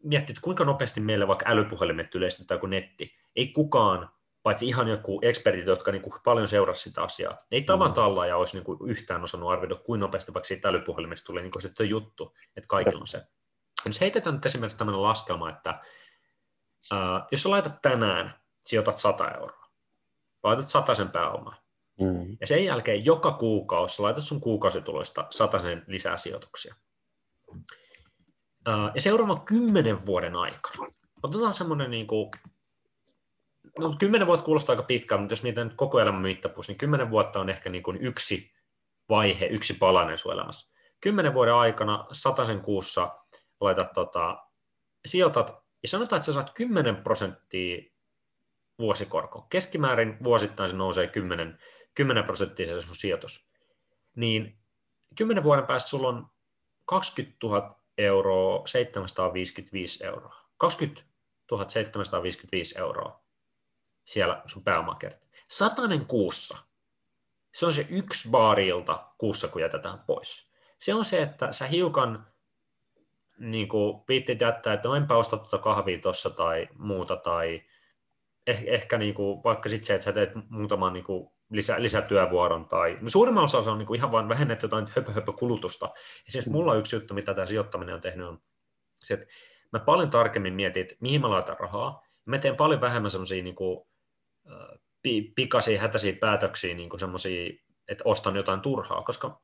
[0.03, 3.15] miettii, että kuinka nopeasti meille vaikka älypuhelimet yleistyy kuin netti.
[3.37, 4.11] Ei kukaan,
[4.43, 7.95] paitsi ihan joku ekspertit, jotka niin kuin paljon seurasi sitä asiaa, ei tavan mm.
[7.95, 11.53] talla ja olisi niin kuin yhtään osannut arvioida, kuinka nopeasti vaikka siitä älypuhelimesta tulee niin
[11.53, 13.23] kuin se juttu, että kaikilla on se.
[13.87, 15.75] Jos heitetään nyt esimerkiksi tämmöinen laskelma, että
[16.93, 19.64] uh, jos sä laitat tänään sijoitat 100 euroa.
[20.45, 21.65] Laitat 100 sen pääomaa.
[22.01, 22.37] Mm.
[22.41, 26.75] Ja sen jälkeen joka kuukausi laitat sun kuukausituloista 100 sen lisää sijoituksia.
[28.95, 32.31] Ja seuraavan kymmenen vuoden aikana, otetaan semmoinen niin kuin,
[33.79, 37.11] no kymmenen vuotta kuulostaa aika pitkään, mutta jos mietitään nyt koko elämän mittapuus, niin kymmenen
[37.11, 38.53] vuotta on ehkä niin kuin yksi
[39.09, 40.75] vaihe, yksi palanen sun elämässä.
[41.01, 42.07] Kymmenen vuoden aikana
[42.47, 43.19] sen kuussa
[43.61, 44.47] laitat tota,
[45.07, 47.94] sijoitat, ja sanotaan, että sä saat 10 prosenttia
[48.79, 49.47] vuosikorko.
[49.51, 51.59] Keskimäärin vuosittain se nousee 10,
[51.95, 53.47] 10 prosenttia se sun sijoitus.
[54.17, 54.59] Niin
[55.17, 56.27] 10 vuoden päästä sulla on
[56.85, 60.37] 20 000 euroa 755 euroa.
[60.57, 61.03] 20
[61.69, 63.25] 755 euroa
[64.05, 65.27] siellä sun pääomakerty.
[65.49, 66.59] Satanen kuussa.
[67.53, 70.49] Se on se yksi baarilta kuussa, kun jätetään pois.
[70.79, 72.27] Se on se, että sä hiukan
[73.39, 77.63] niin kuin, viittit jättää, että no enpä osta tuota kahvia tuossa tai muuta, tai
[78.47, 82.69] eh, ehkä niin kuin, vaikka sitten se, että sä teet muutaman niin kuin, lisä, lisätyövuoron,
[82.69, 85.87] tai no, suurimmalla osalla se on niin kuin, ihan vain vähennetty jotain höpö, höpö kulutusta.
[86.27, 88.43] Ja siis mulla yksi juttu, mitä tämä sijoittaminen on tehnyt, on
[89.05, 89.27] se, että
[89.73, 92.03] mä paljon tarkemmin mietin, että mihin mä laitan rahaa.
[92.25, 93.87] Mä teen paljon vähemmän semmoisia niin kuin,
[95.35, 97.53] pikaisia, hätäisiä päätöksiä, niin semmoisia,
[97.89, 99.41] että ostan jotain turhaa, koska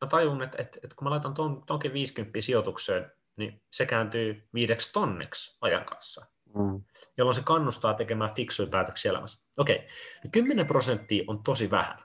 [0.00, 4.48] mä tajun, että, että, että kun mä laitan ton, tonkin 50 sijoitukseen, niin se kääntyy
[4.54, 6.82] viideksi tonniksi ajan kanssa, mm.
[7.16, 9.42] jolloin se kannustaa tekemään fiksuja päätöksiä elämässä.
[9.56, 9.88] Okei,
[10.32, 12.02] 10 prosenttia on tosi vähän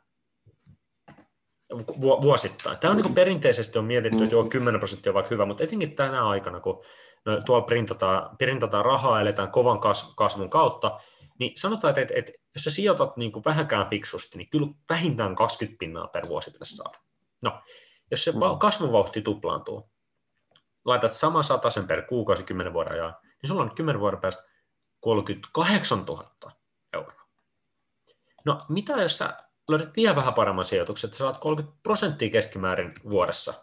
[2.01, 2.77] vuosittain.
[2.77, 5.95] Tämä on niin perinteisesti on mietitty, että joo, 10 prosenttia on vaikka hyvä, mutta etenkin
[5.95, 6.83] tänä aikana, kun
[7.25, 9.79] no, tuolla printataan, printataan rahaa, eletään kovan
[10.15, 10.99] kasvun kautta,
[11.39, 15.35] niin sanotaan, että, että, että jos sä sijoitat niin kuin vähänkään fiksusti, niin kyllä vähintään
[15.35, 16.99] 20 pinnaa per vuosi pitäisi saada.
[17.41, 17.61] No,
[18.11, 18.39] jos se mm.
[18.59, 19.89] kasvuvauhti tuplaantuu,
[20.85, 24.43] laitat saman sen per kuukausi 10 vuoden ajan, niin sulla on 10 vuoden päästä
[24.99, 26.51] 38 000
[26.93, 27.21] euroa.
[28.45, 29.37] No mitä jos sä
[29.69, 33.53] löydät vielä vähän paremman sijoituksen, että sä saat 30 prosenttia keskimäärin vuodessa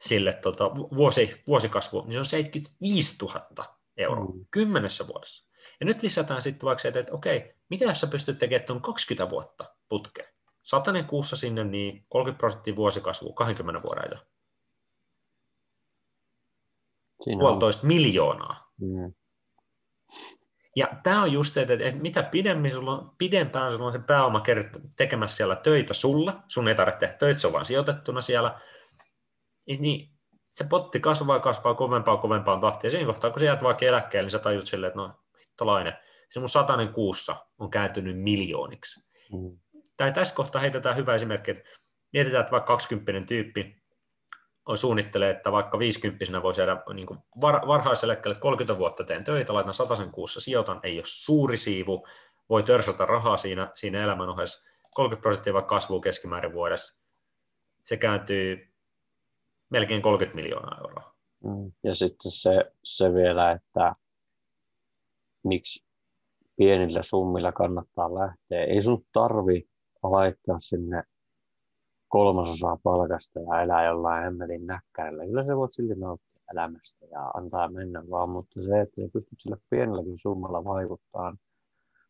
[0.00, 4.46] sille tota, vuosi, vuosikasvu, niin se on 75 000 euroa mm.
[4.50, 5.46] kymmenessä vuodessa.
[5.80, 8.82] Ja nyt lisätään sitten vaikka se, että, että okei, mitä jos sä pystyt tekemään tuon
[8.82, 10.28] 20 vuotta putkeen?
[10.62, 14.20] Satanen kuussa sinne, niin 30 prosenttia vuosikasvu 20 vuoden
[17.30, 17.38] ajan.
[17.38, 18.72] Puolitoista miljoonaa.
[18.80, 19.12] Mm.
[20.76, 23.98] Ja tämä on just se, että, että mitä pidemmin sulla on, pidempään sulla on se
[23.98, 24.42] pääoma
[24.96, 28.60] tekemässä siellä töitä sulle, sun ei tarvitse tehdä töitä, se on vaan sijoitettuna siellä,
[29.66, 30.14] niin
[30.46, 32.86] se potti kasvaa kasvaa kovempaa kovempaan tahtia.
[32.86, 35.10] Ja siinä kohtaa, kun sä jäät vaikka eläkkeelle, niin sä tajut silleen, että no
[35.40, 35.92] hittolainen,
[36.30, 39.00] se mun satanen kuussa on kääntynyt miljooniksi.
[39.32, 39.58] Mm.
[39.96, 41.70] Tai tässä kohtaa heitetään hyvä esimerkki, että
[42.12, 43.83] mietitään, että vaikka 20 tyyppi on
[44.74, 47.06] suunnittelee, että vaikka 50 voisi jäädä niin
[47.40, 52.06] var, varhaiseläkkeelle, 30 vuotta teen töitä, laitan satasen kuussa, sijoitan, ei ole suuri siivu,
[52.48, 57.00] voi törsätä rahaa siinä, siinä elämän ohessa, 30 prosenttia vaikka kasvuu keskimäärin vuodessa.
[57.84, 58.74] Se kääntyy
[59.70, 61.14] melkein 30 miljoonaa euroa.
[61.44, 61.72] Mm.
[61.82, 63.94] Ja sitten se, se vielä, että
[65.44, 65.84] miksi
[66.56, 68.64] pienillä summilla kannattaa lähteä.
[68.64, 69.68] Ei sun tarvi
[70.02, 71.02] laittaa sinne
[72.14, 75.26] kolmasosaa palkasta ja elää jollain hemmelin näkkärillä.
[75.26, 79.40] Kyllä sä voit silti nauttia elämästä ja antaa mennä vaan, mutta se, että sä pystyt
[79.40, 81.36] sillä pienelläkin summalla vaikuttaa,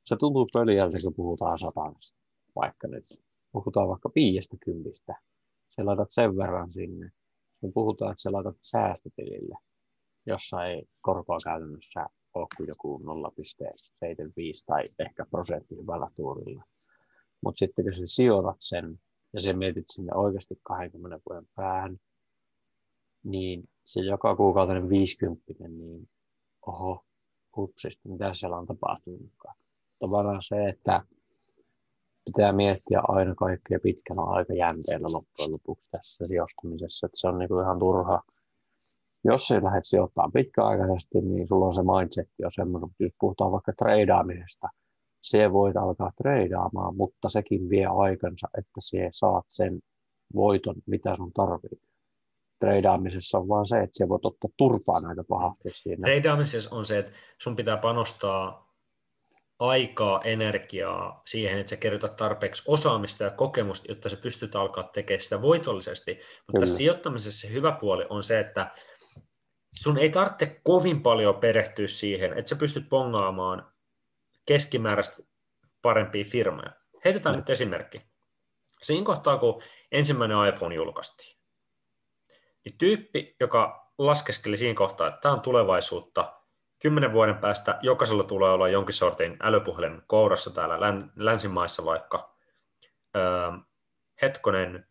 [0.05, 2.19] se tuntuu pöliältä, kun puhutaan satanasta,
[2.57, 3.05] vaikka nyt
[3.53, 5.15] puhutaan vaikka viiestä kympistä.
[5.77, 7.11] Sä laitat sen verran sinne.
[7.53, 9.59] Sitten puhutaan, että sä laitat säästötilille,
[10.27, 13.05] jossa ei korkoa käytännössä ole kuin joku 0,75
[14.67, 16.65] tai ehkä prosentti hyvällä tuurilla.
[17.45, 18.99] Mutta sitten kun sä sijoitat sen
[19.35, 21.99] ja sä mietit sinne oikeasti 20 vuoden päähän,
[23.25, 26.09] niin se joka kuukautinen 50, niin
[26.67, 27.05] oho,
[27.57, 29.33] hupsista, mitä siellä on tapahtunut.
[29.99, 31.03] Tavallaan se, että
[32.25, 37.79] pitää miettiä aina kaikkea pitkällä aikajänteellä loppujen lopuksi tässä sijoittamisessa, että se on niinku ihan
[37.79, 38.23] turha.
[39.25, 43.73] Jos sä lähdet sijoittamaan pitkäaikaisesti, niin sulla on se mindset jo semmoinen, jos puhutaan vaikka
[43.79, 44.69] treidaamisesta,
[45.25, 49.81] se voit alkaa treidaamaan, mutta sekin vie aikansa, että sä saat sen
[50.35, 51.81] voiton, mitä sun tarvii.
[52.61, 56.07] Treidaamisessa on vaan se, että sä voit ottaa turpaa näitä pahasti siinä.
[56.07, 58.75] Treidaamisessa on se, että sun pitää panostaa
[59.59, 65.21] aikaa, energiaa siihen, että sä kerrotat tarpeeksi osaamista ja kokemusta, jotta sä pystyt alkaa tekemään
[65.21, 66.13] sitä voitollisesti.
[66.13, 68.71] Mutta tässä sijoittamisessa se hyvä puoli on se, että
[69.71, 73.74] sun ei tarvitse kovin paljon perehtyä siihen, että sä pystyt pongaamaan
[74.47, 75.23] keskimääräistä
[75.83, 76.71] parempia firmoja.
[77.05, 77.39] Heitetään mm.
[77.39, 78.03] nyt esimerkki.
[78.83, 81.39] Siinä kohtaa, kun ensimmäinen iPhone julkaistiin,
[82.65, 86.41] niin tyyppi, joka laskeskeli siinä kohtaa, että tämä on tulevaisuutta,
[86.83, 90.79] kymmenen vuoden päästä jokaisella tulee olla jonkin sortin älypuhelin kourassa täällä
[91.17, 92.35] länsimaissa vaikka.
[93.17, 93.51] Öö,
[94.23, 94.87] hetkonen,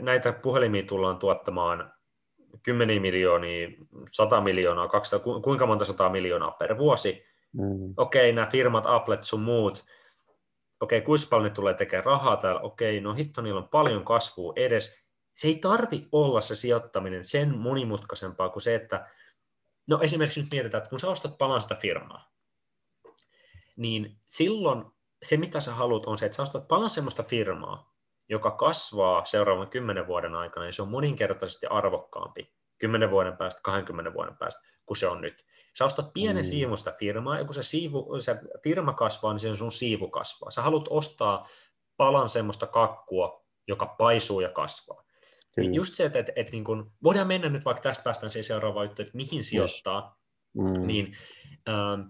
[0.00, 1.92] näitä puhelimia tullaan tuottamaan
[2.62, 3.68] 10 miljoonia,
[4.12, 7.26] 100 miljoonaa, 200, kuinka monta sataa miljoonaa per vuosi.
[7.54, 7.94] Mm.
[7.96, 9.84] Okei, nämä firmat, Applet sun muut,
[10.80, 14.52] okei, kuinka paljon ne tulee tekemään rahaa täällä, okei, no hitto, niillä on paljon kasvua
[14.56, 15.04] edes.
[15.34, 19.08] Se ei tarvi olla se sijoittaminen sen monimutkaisempaa kuin se, että
[19.86, 22.32] no esimerkiksi nyt mietitään, että kun sä ostat palan sitä firmaa,
[23.76, 24.84] niin silloin
[25.22, 27.94] se, mitä sä haluat, on se, että sä ostat palan semmoista firmaa,
[28.28, 34.14] joka kasvaa seuraavan kymmenen vuoden aikana, niin se on moninkertaisesti arvokkaampi 10 vuoden päästä, 20
[34.14, 35.44] vuoden päästä, kuin se on nyt.
[35.78, 36.48] Sä ostat pienen mm.
[36.48, 40.50] siivusta firmaa, ja kun se, siivu, se firma kasvaa, niin sen sun siivu kasvaa.
[40.50, 41.48] Sä haluat ostaa
[41.96, 45.04] palan semmoista kakkua, joka paisuu ja kasvaa.
[45.56, 48.44] Niin just se, että, että, että niin kun, voidaan mennä nyt vaikka tästä päästään siihen
[48.44, 50.18] seuraavaan juttuun, että mihin sijoittaa,
[50.58, 50.78] yes.
[50.78, 50.86] mm.
[50.86, 51.16] niin
[51.68, 52.00] äh,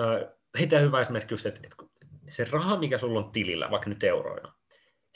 [0.00, 1.76] äh, heitä hyvä esimerkki just, että, että
[2.28, 4.55] se raha, mikä sulla on tilillä, vaikka nyt euroina,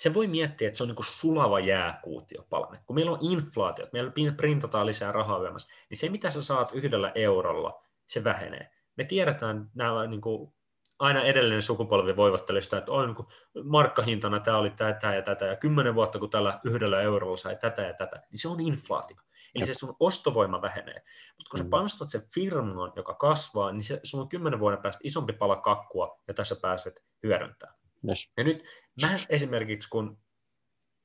[0.01, 2.81] se voi miettiä, että se on niin kuin sulava jääkuutiopalanen.
[2.87, 7.13] Kun meillä on inflaatio, meillä printataan lisää rahaa yömässä, niin se, mitä sä saat yhdellä
[7.15, 8.71] eurolla, se vähenee.
[8.97, 10.53] Me tiedetään nämä niin kuin,
[10.99, 13.29] aina edellinen sukupolvi voivotteli sitä, että on niin kuin,
[13.65, 17.83] markkahintana tämä oli tätä ja tätä, ja kymmenen vuotta kun tällä yhdellä eurolla sai tätä
[17.83, 19.17] ja tätä, niin se on inflaatio.
[19.55, 21.03] Eli se sun ostovoima vähenee.
[21.37, 21.71] Mutta kun sä mm.
[21.71, 26.21] panostat sen firmaan, joka kasvaa, niin se, sun on kymmenen vuoden päästä isompi pala kakkua,
[26.29, 27.81] ja tässä pääset hyödyntämään.
[28.09, 28.33] Yes.
[28.37, 28.65] Ja nyt
[29.03, 30.19] mä esimerkiksi, kun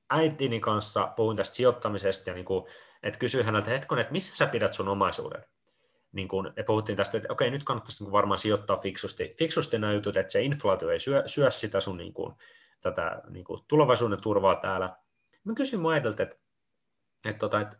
[0.09, 2.65] äitini kanssa puhuin tästä sijoittamisesta, ja niin kuin,
[3.03, 5.45] että kysyin häneltä hetken, että missä sä pidät sun omaisuuden?
[6.11, 9.35] Niin kun, ja puhuttiin tästä, että okei, nyt kannattaisi niin varmaan sijoittaa fiksusti.
[9.37, 12.35] Fiksusti nämä jutut, että se inflaatio ei syö, syö sitä sun niin kuin,
[12.81, 14.95] tätä niin kuin tulevaisuuden turvaa täällä.
[15.43, 16.35] Mä kysyin mun äidiltä, että,
[17.25, 17.77] että, tota, että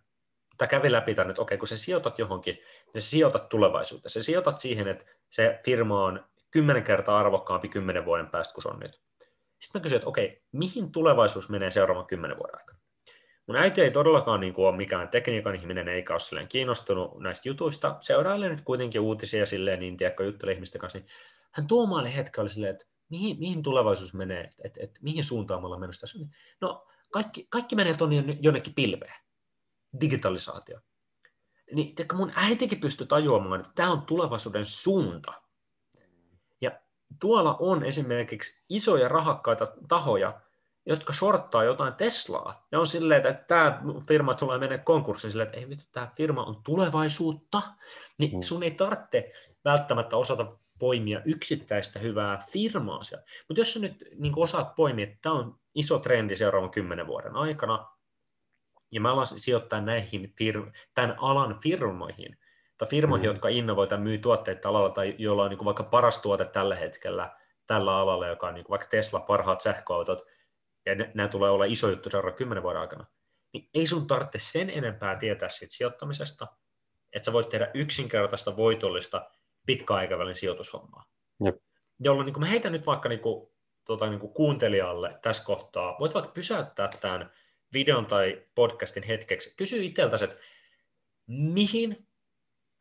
[0.57, 2.59] tämä kävi läpi tämän, että okei, kun sä sijoitat johonkin,
[2.93, 4.09] niin sä sijoitat tulevaisuuteen.
[4.09, 8.69] Sä sijoitat siihen, että se firma on kymmenen kertaa arvokkaampi kymmenen vuoden päästä kuin se
[8.69, 9.01] on nyt.
[9.65, 12.79] Sitten mä kysyin, että okei, mihin tulevaisuus menee seuraavan kymmenen vuoden aikana?
[13.47, 17.49] Mun äiti ei todellakaan niin kuin ole mikään tekniikan ihminen, eikä ole silleen kiinnostunut näistä
[17.49, 17.97] jutuista.
[17.99, 20.99] Seurailee nyt kuitenkin uutisia silleen, niin tiedätkö, juttelee ihmisten kanssa.
[20.99, 21.07] Niin
[21.51, 25.65] hän tuomaili oli silleen, että mihin, mihin tulevaisuus menee, että, että, että mihin suuntaan me
[25.65, 26.07] ollaan menossa.
[26.61, 29.15] No, kaikki, kaikki menee tuonne jonnekin pilveen.
[30.01, 30.79] Digitalisaatio.
[31.71, 35.33] Niin tiedätkö, mun äitikin pystyy tajuamaan, että tämä on tulevaisuuden suunta
[37.19, 40.41] tuolla on esimerkiksi isoja rahakkaita tahoja,
[40.85, 45.59] jotka shorttaa jotain Teslaa, ja on silleen, että tämä firma tulee mennä konkurssiin silleen, että
[45.59, 47.61] ei vittu, tämä firma on tulevaisuutta,
[48.19, 48.41] niin mm.
[48.41, 49.31] sun ei tarvitse
[49.65, 53.25] välttämättä osata poimia yksittäistä hyvää firmaa siellä.
[53.47, 57.35] Mutta jos sä nyt niin osaat poimia, että tämä on iso trendi seuraavan kymmenen vuoden
[57.35, 57.87] aikana,
[58.91, 62.37] ja mä alan sijoittaa näihin fir- tämän alan firmoihin,
[62.77, 63.33] tai firmoihin, mm.
[63.33, 66.75] jotka innovoivat ja myy tuotteita alalla, tai joilla on niin kuin vaikka paras tuote tällä
[66.75, 70.25] hetkellä tällä alalla, joka on niin kuin vaikka Tesla, parhaat sähköautot,
[70.85, 73.05] ja ne, nämä tulee olla iso juttu seuraavan kymmenen vuoden aikana,
[73.53, 76.47] niin ei sun tarvitse sen enempää tietää siitä sijoittamisesta,
[77.13, 79.29] että sä voit tehdä yksinkertaista, voitollista,
[79.65, 81.05] pitkäaikavälin sijoitushommaa.
[81.45, 81.55] Jep.
[81.99, 83.51] Jolloin niin kuin mä heitän nyt vaikka niin kuin,
[83.85, 87.31] tota, niin kuin kuuntelijalle tässä kohtaa, voit vaikka pysäyttää tämän
[87.73, 90.37] videon tai podcastin hetkeksi, kysy itseltäsi, että
[91.27, 92.07] mihin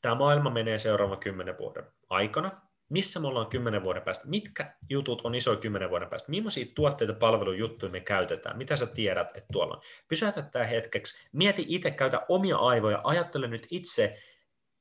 [0.04, 5.20] tämä maailma menee seuraavan kymmenen vuoden aikana, missä me ollaan kymmenen vuoden päästä, mitkä jutut
[5.24, 9.74] on isoja kymmenen vuoden päästä, millaisia tuotteita, palvelujuttuja me käytetään, mitä sä tiedät, että tuolla
[9.74, 9.82] on.
[10.08, 14.18] Pysäytä tämä hetkeksi, mieti itse, käytä omia aivoja, ajattele nyt itse,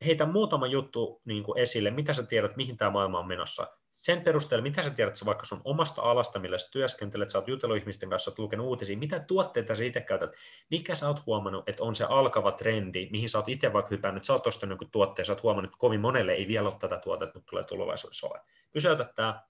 [0.06, 3.78] heitä muutama juttu niin kuin esille, mitä sä tiedät, mihin tämä maailma on menossa.
[3.94, 7.48] Sen perusteella, mitä sä tiedät sä vaikka sun omasta alasta, millä sä työskentelet, sä oot
[7.48, 10.32] jutellut ihmisten kanssa, oot lukenut uutisia, mitä tuotteita sä itse käytät,
[10.72, 14.26] mikä sä oot huomannut, että on se alkava trendi, mihin sä oot itse vaikka hypännyt,
[14.26, 17.00] sä oot ostanut jonkun tuotteen, sä oot huomannut, että kovin monelle ei vielä ole tätä
[17.00, 18.40] tuotetta, mutta tulee tulevaisuudessa ole.
[18.72, 19.44] Pysäytä tämä,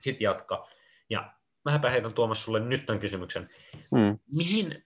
[0.00, 0.68] sitten jatka.
[1.10, 1.32] Ja
[1.64, 3.50] mähänpä heitän Tuomas sulle nyt tämän kysymyksen.
[3.96, 4.18] Hmm.
[4.32, 4.84] Mihin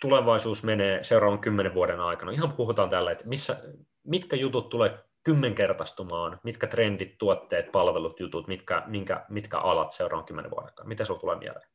[0.00, 2.32] tulevaisuus menee seuraavan kymmenen vuoden aikana?
[2.32, 3.62] Ihan puhutaan tällä, että missä,
[4.04, 10.50] mitkä jutut tulee kymmenkertaistumaan, mitkä trendit, tuotteet, palvelut, jutut, mitkä, minkä, mitkä alat seuraavan kymmenen
[10.50, 10.88] vuoden aikana?
[10.88, 11.68] Mitä sinulla tulee mieleen?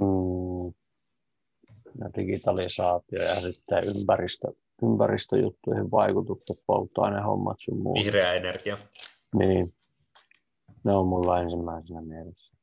[0.00, 0.72] Mm,
[2.16, 7.94] digitalisaatio ja sitten ympäristö, ympäristöjuttuihin vaikutukset, polttoainehommat sun muu.
[7.94, 8.78] Vihreä energia.
[9.34, 9.74] Niin,
[10.84, 12.56] ne on mulla ensimmäisenä mielessä.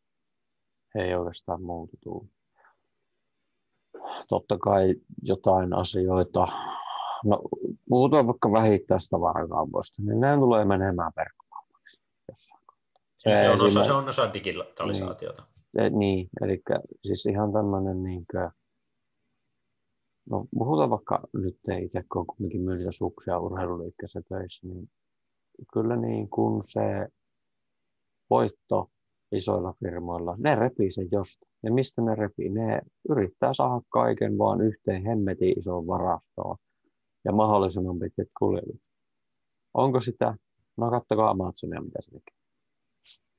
[0.95, 2.27] Ei oikeastaan muuta tule.
[4.27, 6.47] Totta kai jotain asioita,
[7.25, 7.41] no
[7.89, 12.61] puhutaan vaikka vähittäistavarakaupoista, niin ne tulee menemään verkkokaupaksi jossain
[13.15, 15.43] se, se, on osa, se on osa digitalisaatiota.
[15.77, 16.61] Niin, niin eli
[17.05, 18.49] siis ihan tämmöinen niin kuin,
[20.29, 24.89] No puhutaan vaikka nyt itse, kun on kuitenkin myynyt suksia urheiluliikkeessä töissä, niin
[25.73, 27.07] kyllä niin kuin se
[28.29, 28.89] voitto
[29.31, 31.47] isoilla firmoilla, ne repii sen josta.
[31.63, 32.49] Ja mistä ne repii?
[32.49, 36.57] Ne yrittää saada kaiken vaan yhteen hemmetin isoon varastoon
[37.25, 38.95] ja mahdollisimman pitkät kuljetukset.
[39.73, 40.35] Onko sitä?
[40.77, 42.41] No katsokaa Amazonia, mitä se tekee.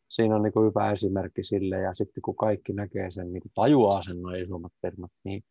[0.09, 3.53] Siinä on niin kuin hyvä esimerkki sille, ja sitten kun kaikki näkee sen, niin kuin
[3.55, 5.43] tajuaa sen noin isommat firmat, niin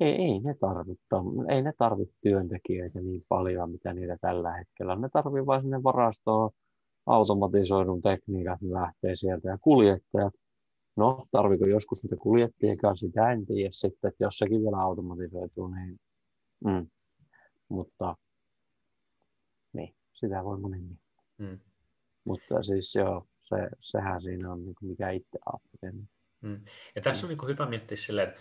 [0.00, 1.04] ei, ei ne tarvitse,
[1.48, 5.00] ei ne tarvitse työntekijöitä niin paljon, mitä niitä tällä hetkellä on.
[5.00, 6.50] Ne tarvitsevat vain sinne varastoon
[7.06, 10.34] automatisoidun tekniikat, ne lähtee sieltä ja kuljettajat.
[10.96, 16.00] No, tarviko joskus niitä kuljettajia, sitä en tiedä sitten, että jos sekin vielä automatisoituu, niin
[16.64, 16.86] mm.
[17.72, 18.16] Mutta
[19.72, 21.22] niin, sitä voi moni miettiä.
[21.38, 21.60] Mm.
[22.24, 26.06] Mutta siis joo, se, sehän siinä on, niin kuin mikä itse ajattelee.
[26.40, 26.64] Mm.
[26.94, 28.34] Ja tässä on niin kuin hyvä miettiä silleen,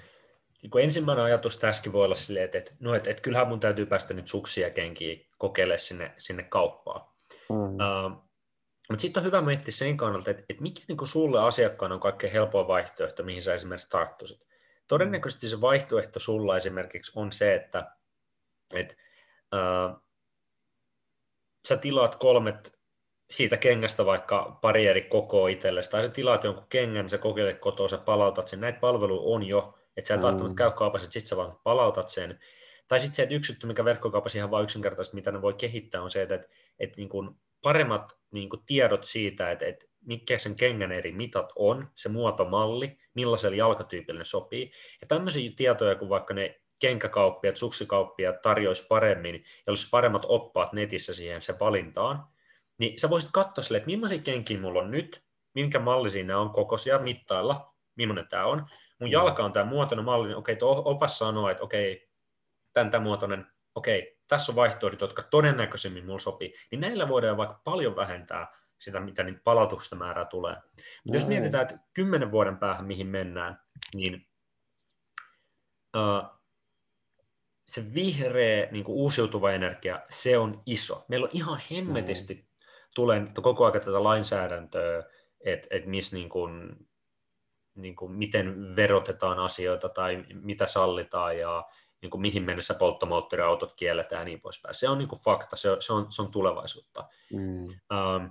[0.61, 3.59] niin kuin ensimmäinen ajatus tässäkin voi olla silleen, että, että, no, että, että kyllähän mun
[3.59, 7.11] täytyy päästä nyt suksia kenkiä kokeilemaan sinne, sinne kauppaan.
[7.49, 7.55] Mm.
[7.55, 8.31] Uh,
[8.89, 12.33] mutta sitten on hyvä miettiä sen kannalta, että, että mikä niin sulle asiakkaana on kaikkein
[12.33, 14.47] helpoin vaihtoehto, mihin sä esimerkiksi tarttuisit.
[14.87, 17.91] Todennäköisesti se vaihtoehto sulla esimerkiksi on se, että,
[18.73, 18.95] että
[19.55, 20.03] uh,
[21.67, 22.81] sä tilaat kolmet
[23.31, 27.87] siitä kengästä vaikka pari eri kokoa itsellesi, tai sä tilaat jonkun kengän, sä kokeilet kotoa,
[27.87, 28.61] sä palautat sen.
[28.61, 30.55] Näitä palveluja on jo, että sä et mm.
[30.55, 32.39] käy kaupassa, että sit sä vaan palautat sen.
[32.87, 36.01] Tai sitten se, että yksi juttu, mikä verkkokaupassa ihan vaan yksinkertaisesti, mitä ne voi kehittää,
[36.01, 36.47] on se, että, että,
[36.79, 37.29] että niin kuin
[37.61, 42.97] paremmat niin kuin tiedot siitä, että, että mikä sen kengän eri mitat on, se muotomalli,
[43.13, 44.71] millaiselle jalkatyypille ne sopii.
[45.01, 51.13] Ja tämmöisiä tietoja, kun vaikka ne kenkäkauppiat, suksikauppiat tarjoaisi paremmin ja olisi paremmat oppaat netissä
[51.13, 52.27] siihen se valintaan,
[52.77, 56.49] niin sä voisit katsoa sille, että millaisia kenkiä mulla on nyt, minkä malli siinä on
[56.49, 58.57] kokoisia mittailla, millainen tämä on.
[58.99, 59.11] Mun mm.
[59.11, 62.09] jalka on tämä muotoinen malli, niin okei, tuo opas sanoo, että okei,
[62.73, 67.61] tämän, tämän muotoinen, okei, tässä on vaihtoehdot, jotka todennäköisemmin mulla sopii, niin näillä voidaan vaikka
[67.63, 70.55] paljon vähentää sitä, mitä niin palautuksesta määrää tulee.
[71.03, 73.59] Mutta jos mietitään, että kymmenen vuoden päähän mihin mennään,
[73.93, 74.27] niin
[75.97, 76.40] uh,
[77.71, 81.05] se vihreä niin kuin uusiutuva energia, se on iso.
[81.07, 82.41] Meillä on ihan hemmetisti mm.
[82.95, 85.03] tulee koko ajan tätä lainsäädäntöä,
[85.45, 86.87] että et miss niin kuin,
[87.75, 91.65] niin kuin miten verotetaan asioita tai mitä sallitaan ja
[92.01, 94.75] niin kuin mihin mennessä polttomoottoriautot kielletään ja niin poispäin.
[94.75, 97.07] Se on niin kuin fakta, se on, se on, se on tulevaisuutta.
[97.33, 97.67] Mm.
[97.91, 98.25] Ähm,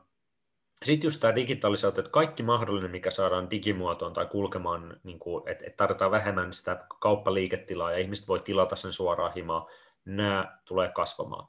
[0.85, 5.65] sitten just tämä digitalisaatio, että kaikki mahdollinen, mikä saadaan digimuotoon tai kulkemaan, niin kuin, että,
[5.67, 9.69] että tarvitaan vähemmän sitä kauppaliiketilaa ja ihmiset voi tilata sen suoraan himaa,
[10.05, 11.49] nämä tulee kasvamaan.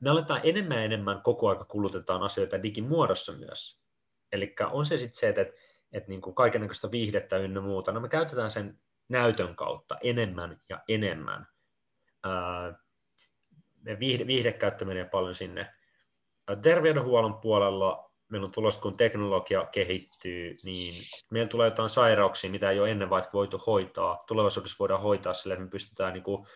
[0.00, 3.80] Me aletaan enemmän ja enemmän koko ajan kulutetaan asioita digimuodossa myös.
[4.32, 5.54] Eli on se sitten se, että, että,
[5.92, 11.46] että niin kaikenlaista viihdettä ynnä muuta, no me käytetään sen näytön kautta enemmän ja enemmän.
[13.98, 15.74] Viihde, viihdekäyttö menee paljon sinne.
[16.62, 20.94] Terveydenhuollon puolella meillä on tulossa, kun teknologia kehittyy, niin
[21.30, 24.24] meillä tulee jotain sairauksia, mitä ei ole ennen vaikka voitu hoitaa.
[24.26, 26.46] Tulevaisuudessa voidaan hoitaa sillä, että me pystytään niin kuin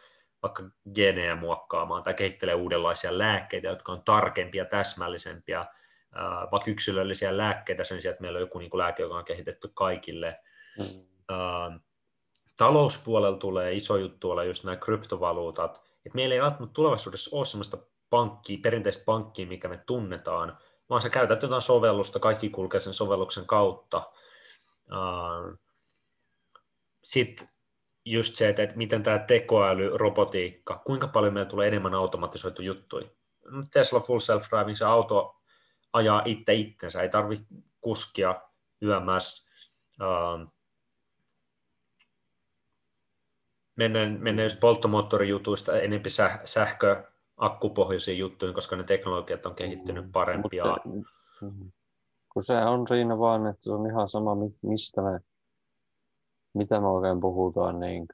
[0.42, 0.62] vaikka
[0.94, 5.66] genejä muokkaamaan tai kehittelemään uudenlaisia lääkkeitä, jotka on tarkempia, täsmällisempiä,
[6.52, 9.70] vaikka yksilöllisiä lääkkeitä sen sijaan, että meillä on joku niin kuin lääke, joka on kehitetty
[9.74, 10.40] kaikille.
[10.78, 11.80] Mm
[12.61, 17.78] talouspuolella tulee iso juttu olla just nämä kryptovaluutat, että meillä ei välttämättä tulevaisuudessa ole sellaista
[18.11, 20.59] pankkia, perinteistä pankkia, mikä me tunnetaan,
[20.90, 24.12] vaan sä käytät jotain sovellusta, kaikki kulkee sen sovelluksen kautta.
[27.05, 27.48] Sitten
[28.05, 33.09] just se, että miten tämä tekoäly, robotiikka, kuinka paljon meillä tulee enemmän automatisoitu juttuja.
[33.72, 35.37] Tesla Full Self-Driving, se auto
[35.92, 37.44] ajaa itse itsensä, ei tarvitse
[37.81, 38.40] kuskia
[38.83, 39.50] yömässä
[43.76, 47.05] mennään, mennään just polttomoottorijutuista enempi säh, sähkö,
[47.40, 50.64] akkupohjaisiin juttuihin, koska ne teknologiat on kehittynyt mm, parempia.
[50.64, 51.72] Se, mm.
[52.33, 55.20] kun se on siinä vaan, että se on ihan sama, mistä me,
[56.55, 58.07] mitä me oikein puhutaan niin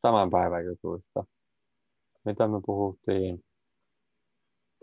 [0.00, 1.24] tämän päivän jutuista.
[2.24, 3.44] Mitä me puhuttiin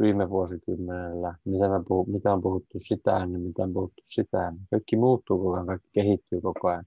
[0.02, 4.68] viime vuosikymmenellä, mitä, me puhu, mitä on puhuttu sitä ennen, mitä on puhuttu sitä ennen.
[4.72, 6.86] Kaikki muuttuu koko ajan, kaikki kehittyy koko ajan.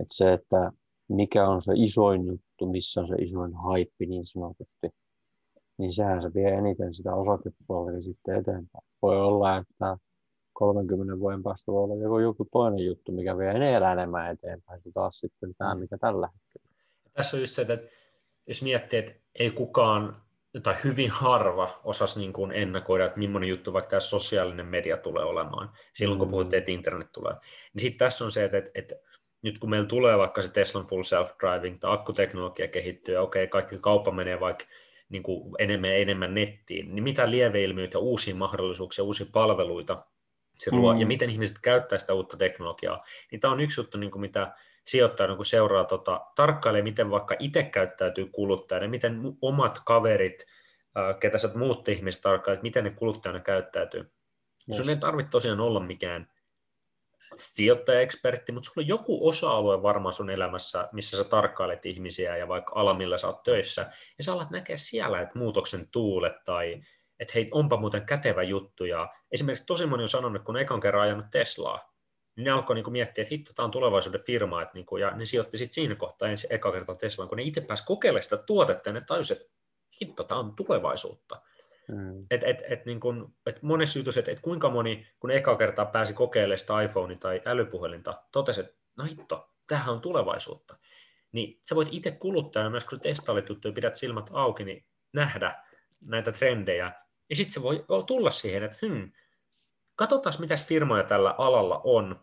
[0.00, 0.72] että se, että
[1.08, 4.90] mikä on se isoin juttu, missä on se isoin haippi niin sanotusti,
[5.80, 8.84] niin sehän se vie eniten sitä osakepuolta sitten eteenpäin.
[9.02, 9.96] Voi olla, että
[10.52, 14.92] 30 vuoden päästä voi olla joku, joku toinen juttu, mikä vie enää enemmän eteenpäin kuin
[14.92, 15.80] taas sitten tämä, mm.
[15.80, 16.76] mikä tällä hetkellä.
[17.12, 17.78] Tässä on just se, että
[18.46, 20.22] jos miettii, että ei kukaan
[20.62, 25.24] tai hyvin harva osasi niin kuin ennakoida, että millainen juttu vaikka tämä sosiaalinen media tulee
[25.24, 26.30] olemaan silloin, kun mm.
[26.30, 27.34] puhuttiin, että internet tulee.
[27.74, 28.94] Niin sitten tässä on se, että, että, että
[29.42, 33.78] nyt kun meillä tulee vaikka se Teslan full self-driving tai akkuteknologia kehittyy, ja okei, kaikki
[33.78, 34.64] kauppa menee vaikka
[35.10, 40.04] niin kuin enemmän ja enemmän nettiin, niin mitä lieveilmiöitä, uusia mahdollisuuksia, uusia palveluita
[40.58, 41.00] se luo, mm.
[41.00, 42.98] ja miten ihmiset käyttää sitä uutta teknologiaa,
[43.30, 44.54] niin tämä on yksi juttu, niin kuin mitä
[44.86, 50.46] sijoittaja kun seuraa, tota, tarkkailee, miten vaikka itse käyttäytyy kuluttajana, miten omat kaverit,
[51.20, 54.00] ketä sä muut ihmiset tarkkailevat, miten ne kuluttajana käyttäytyy.
[54.68, 54.76] Yes.
[54.76, 56.28] Sun ei tarvitse tosiaan olla mikään
[57.36, 62.72] sijoittajaekspertti, mutta sulla on joku osa-alue varmaan sun elämässä, missä sä tarkkailet ihmisiä ja vaikka
[62.74, 66.82] ala, millä sä oot töissä, ja sä alat näkeä siellä, että muutoksen tuulet tai
[67.20, 68.84] että hei, onpa muuten kätevä juttu.
[68.84, 71.92] Ja esimerkiksi tosi moni on sanonut, kun ekan kerran ajanut Teslaa,
[72.36, 75.10] niin ne alkoi niin miettiä, että hitto, tämä on tulevaisuuden firma, että niin kuin, ja
[75.10, 78.36] ne sijoitti sitten siinä kohtaa ensin eka kertaa Teslaan, kun ne itse pääsi kokeilemaan sitä
[78.36, 79.52] tuotetta, ja ne tajusivat, että
[80.02, 81.42] hitto, tämä on tulevaisuutta.
[81.90, 82.26] Mm.
[82.30, 85.86] Et, et, et, niin kun, et monessa jutussa, että et kuinka moni, kun eka kertaa
[85.86, 90.76] pääsi kokeilemaan sitä iPhone tai älypuhelinta, totesi, että no hitto, tämähän on tulevaisuutta.
[91.32, 95.64] Niin sä voit itse kuluttajana, myös kun sä testailit ja pidät silmät auki, niin nähdä
[96.00, 96.92] näitä trendejä.
[97.30, 99.12] Ja sitten se voi tulla siihen, että hmm,
[99.96, 102.20] katsotaan, mitä firmoja tällä alalla on,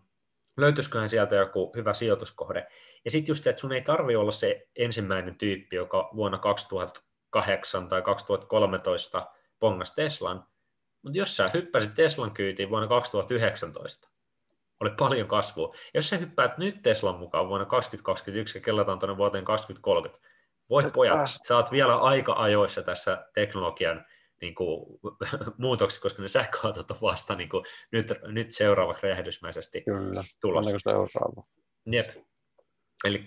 [0.58, 2.68] löytyisiköhän sieltä joku hyvä sijoituskohde.
[3.06, 7.88] Ja sitten just se, että sun ei tarvi olla se ensimmäinen tyyppi, joka vuonna 2008
[7.88, 10.46] tai 2013 pongas Teslan,
[11.02, 14.10] mutta jos sä hyppäsit Teslan kyytiin vuonna 2019,
[14.80, 15.74] oli paljon kasvua.
[15.94, 20.28] Jos sä hyppäät nyt Teslan mukaan vuonna 2021 ja kellataan tuonne vuoteen 2030,
[20.70, 24.06] voi pojat, sä oot vielä aika ajoissa tässä teknologian
[24.42, 25.00] niin kuin,
[25.58, 30.80] muutoksi, koska ne sähköautot on vasta niin kuin, nyt, nyt seuraavaksi räjähdysmäisesti Kyllä, tulossa.
[30.80, 31.44] seuraava.
[31.86, 32.10] Jep.
[33.04, 33.26] Eli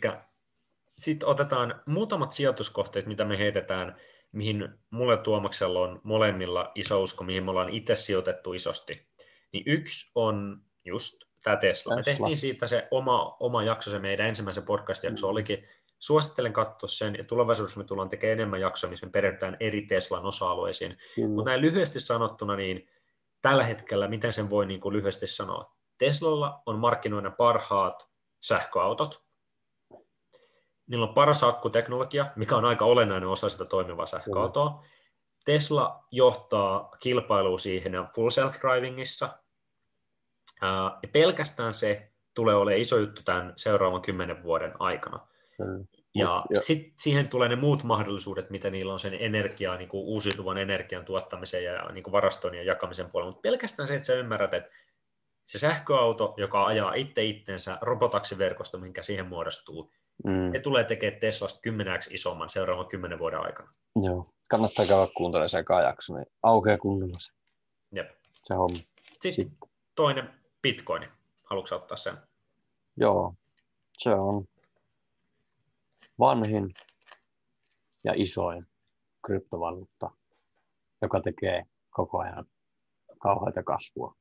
[0.99, 4.01] sitten otetaan muutamat sijoituskohteet, mitä me heitetään,
[4.33, 9.07] mihin mulle Tuomaksella on molemmilla iso usko, mihin me ollaan itse sijoitettu isosti.
[9.53, 11.97] Niin yksi on just tämä Tesla.
[11.97, 15.31] Me tehtiin siitä se oma, oma jakso, se meidän ensimmäisen podcast-jakso mm.
[15.31, 15.65] olikin
[15.99, 20.27] suosittelen katsoa sen, ja tulevaisuudessa me tullaan tekemään enemmän jaksoja, missä me perehdytään eri Teslan
[20.27, 20.97] osa-alueisiin.
[21.17, 21.31] Mm.
[21.31, 22.89] Mutta näin lyhyesti sanottuna, niin
[23.43, 28.11] tällä hetkellä, miten sen voi niin kuin lyhyesti sanoa, Teslalla on markkinoina parhaat
[28.41, 29.25] sähköautot,
[30.91, 34.71] niillä on paras akkuteknologia, mikä on aika olennainen osa sitä toimivaa sähköautoa.
[34.71, 34.77] Mm.
[35.45, 39.29] Tesla johtaa kilpailua siihen full self-drivingissa,
[41.03, 45.27] ja pelkästään se tulee olemaan iso juttu tämän seuraavan kymmenen vuoden aikana.
[45.59, 45.87] Mm.
[46.15, 46.63] Ja, ja.
[46.63, 51.05] sitten siihen tulee ne muut mahdollisuudet, mitä niillä on sen energiaa, niin kuin uusiutuvan energian
[51.05, 53.31] tuottamiseen ja niin kuin varastoinnin ja jakamisen puolella.
[53.31, 54.71] Mutta pelkästään se, että sä ymmärrät, että
[55.47, 59.93] se sähköauto, joka ajaa itse itsensä, robotaksiverkosto, minkä siihen muodostuu,
[60.25, 60.53] mm.
[60.53, 63.73] se tulee tekemään Teslasta kymmeneksi isomman seuraavan kymmenen vuoden aikana.
[64.03, 67.33] Joo, kannattaa käydä kuuntelemaan sen jakso, niin aukeaa kunnolla se.
[67.93, 68.11] Jep.
[68.45, 68.79] Se homma.
[69.13, 70.31] Sitten, Sitten toinen
[70.63, 71.09] Bitcoin.
[71.45, 72.19] Haluatko ottaa sen?
[72.97, 73.35] Joo,
[73.99, 74.45] se on
[76.19, 76.75] vanhin
[78.05, 78.67] ja isoin
[79.27, 80.11] kryptovaluutta,
[81.03, 82.47] joka tekee koko ajan
[83.19, 84.15] kauheita kasvua.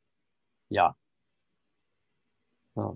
[0.69, 0.93] Ja
[2.75, 2.95] no,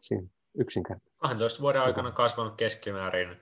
[0.00, 1.18] siinä yksinkertaisesti.
[1.18, 3.36] 12 vuoden aikana kasvanut keskimäärin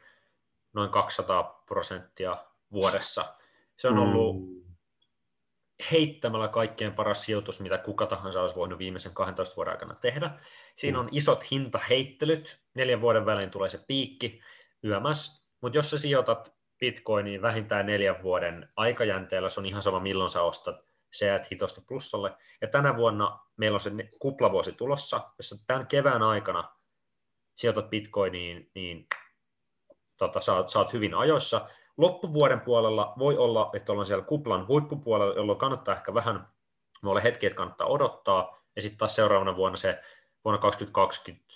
[0.73, 2.37] noin 200 prosenttia
[2.73, 3.35] vuodessa.
[3.77, 4.75] Se on ollut mm.
[5.93, 10.31] heittämällä kaikkein paras sijoitus, mitä kuka tahansa olisi voinut viimeisen 12 vuoden aikana tehdä.
[10.75, 11.05] Siinä mm.
[11.05, 14.41] on isot hintaheittelyt, neljän vuoden välein tulee se piikki,
[14.85, 20.31] yömäs, mutta jos sä sijoitat bitcoiniin vähintään neljän vuoden aikajänteellä, se on ihan sama milloin
[20.31, 20.77] sä ostat,
[21.13, 22.37] se jäät hitosta plussalle.
[22.61, 26.80] Ja tänä vuonna meillä on se kuplavuosi tulossa, jossa tämän kevään aikana
[27.61, 29.07] sijoitat bitcoiniin, niin
[30.17, 31.69] tota, saat, saat hyvin ajoissa.
[31.97, 36.49] Loppuvuoden puolella voi olla, että ollaan siellä kuplan huippupuolella, jolloin kannattaa ehkä vähän,
[37.03, 40.03] voi olla hetki, että kannattaa odottaa, ja sitten taas seuraavana vuonna se
[40.45, 41.55] vuonna 2020,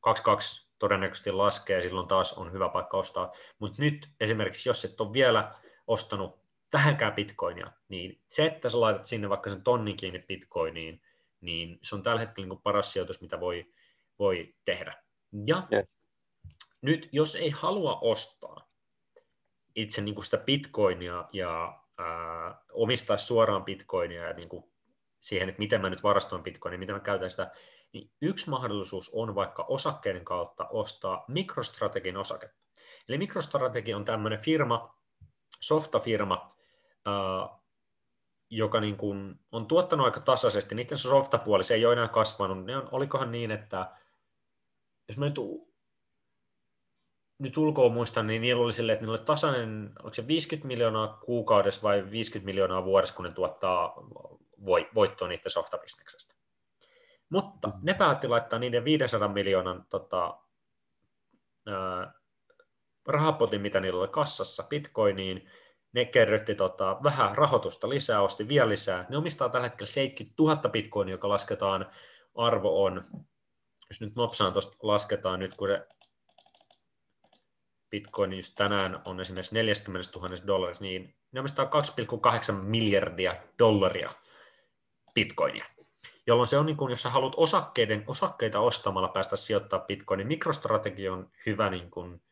[0.00, 3.32] 2022 todennäköisesti laskee silloin taas on hyvä paikka ostaa.
[3.58, 5.54] Mutta nyt esimerkiksi, jos et ole vielä
[5.86, 6.40] ostanut
[6.72, 11.02] vähänkään bitcoinia, niin se, että sä laitat sinne vaikka sen tonnin kiinni bitcoiniin,
[11.40, 13.72] niin se on tällä hetkellä niin paras sijoitus, mitä voi,
[14.18, 15.05] voi tehdä.
[15.46, 15.86] Ja yes.
[16.82, 18.68] nyt, jos ei halua ostaa
[19.74, 24.64] itse niin kuin sitä bitcoinia ja ää, omistaa suoraan bitcoinia ja niin kuin
[25.20, 27.50] siihen, että miten mä nyt varastoin bitcoinia, miten mä käytän sitä,
[27.92, 32.66] niin yksi mahdollisuus on vaikka osakkeiden kautta ostaa mikrostrategin osaketta.
[33.08, 34.96] Eli mikrostrategi on tämmöinen firma,
[35.60, 36.56] softafirma,
[38.50, 40.74] joka niin kuin on tuottanut aika tasaisesti.
[40.74, 42.64] Niiden softapuoli, se ei ole enää kasvanut.
[42.64, 43.90] Ne on, olikohan niin, että
[45.08, 45.38] jos mä nyt,
[47.38, 51.08] nyt ulkoa muistan, niin niillä oli silleen, että niillä oli tasainen, oliko se 50 miljoonaa
[51.24, 53.94] kuukaudessa vai 50 miljoonaa vuodessa, kun ne tuottaa
[54.94, 56.34] voittoa niiden softabisneksestä.
[57.30, 57.74] Mutta mm.
[57.82, 60.38] ne päätti laittaa niiden 500 miljoonan tota,
[61.66, 62.12] ää,
[63.06, 65.50] rahapotin, mitä niillä oli kassassa, bitcoiniin,
[65.92, 69.06] ne kerrytti tota, vähän rahoitusta lisää, osti vielä lisää.
[69.08, 71.90] Ne omistaa tällä hetkellä 70 000 bitcoinia, joka lasketaan,
[72.34, 73.04] arvo on,
[73.90, 75.86] jos nyt nopsaan tuosta lasketaan nyt, kun se
[77.90, 81.70] bitcoin just tänään on esimerkiksi 40 000 dollarissa, niin ne omistaa
[82.50, 84.08] 2,8 miljardia dollaria
[85.14, 85.64] bitcoinia.
[86.26, 90.28] Jolloin se on, niin kuin, jos sä haluat osakkeiden, osakkeita ostamalla päästä sijoittaa bitcoinin, niin
[90.28, 92.22] mikrostrategia on hyvä niin kuin,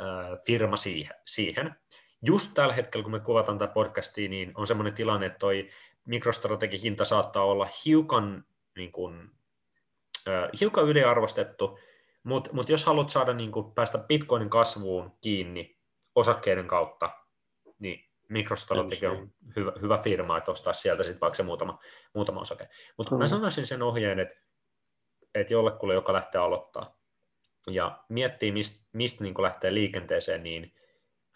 [0.00, 0.76] äh, firma
[1.24, 1.74] siihen.
[2.22, 5.68] Just tällä hetkellä, kun me kuvataan tätä podcastia, niin on semmoinen tilanne, että toi
[6.04, 8.44] mikrostrategin hinta saattaa olla hiukan,
[8.76, 9.30] niin kuin,
[10.60, 11.78] hiukan yliarvostettu,
[12.22, 15.78] mutta mut jos haluat saada niin kuin, päästä bitcoinin kasvuun kiinni
[16.14, 17.10] osakkeiden kautta,
[17.78, 21.78] niin MicroStrategy on hyvä, hyvä firma, että ostaa sieltä sitten vaikka se muutama,
[22.14, 22.68] muutama osake.
[22.96, 23.18] Mutta mm.
[23.18, 24.34] mä sanoisin sen ohjeen, että,
[25.34, 26.98] että jollekulle, joka lähtee aloittaa
[27.66, 30.74] ja miettii, mistä mist niin lähtee liikenteeseen, niin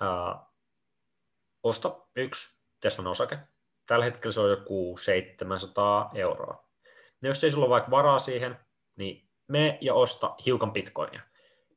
[0.01, 0.47] ää,
[1.63, 3.39] osta yksi Teslan osake.
[3.87, 6.69] Tällä hetkellä se on joku 700 euroa.
[7.23, 8.57] Ja jos ei sulla ole vaikka varaa siihen,
[8.97, 11.21] niin me ja osta hiukan bitcoinia.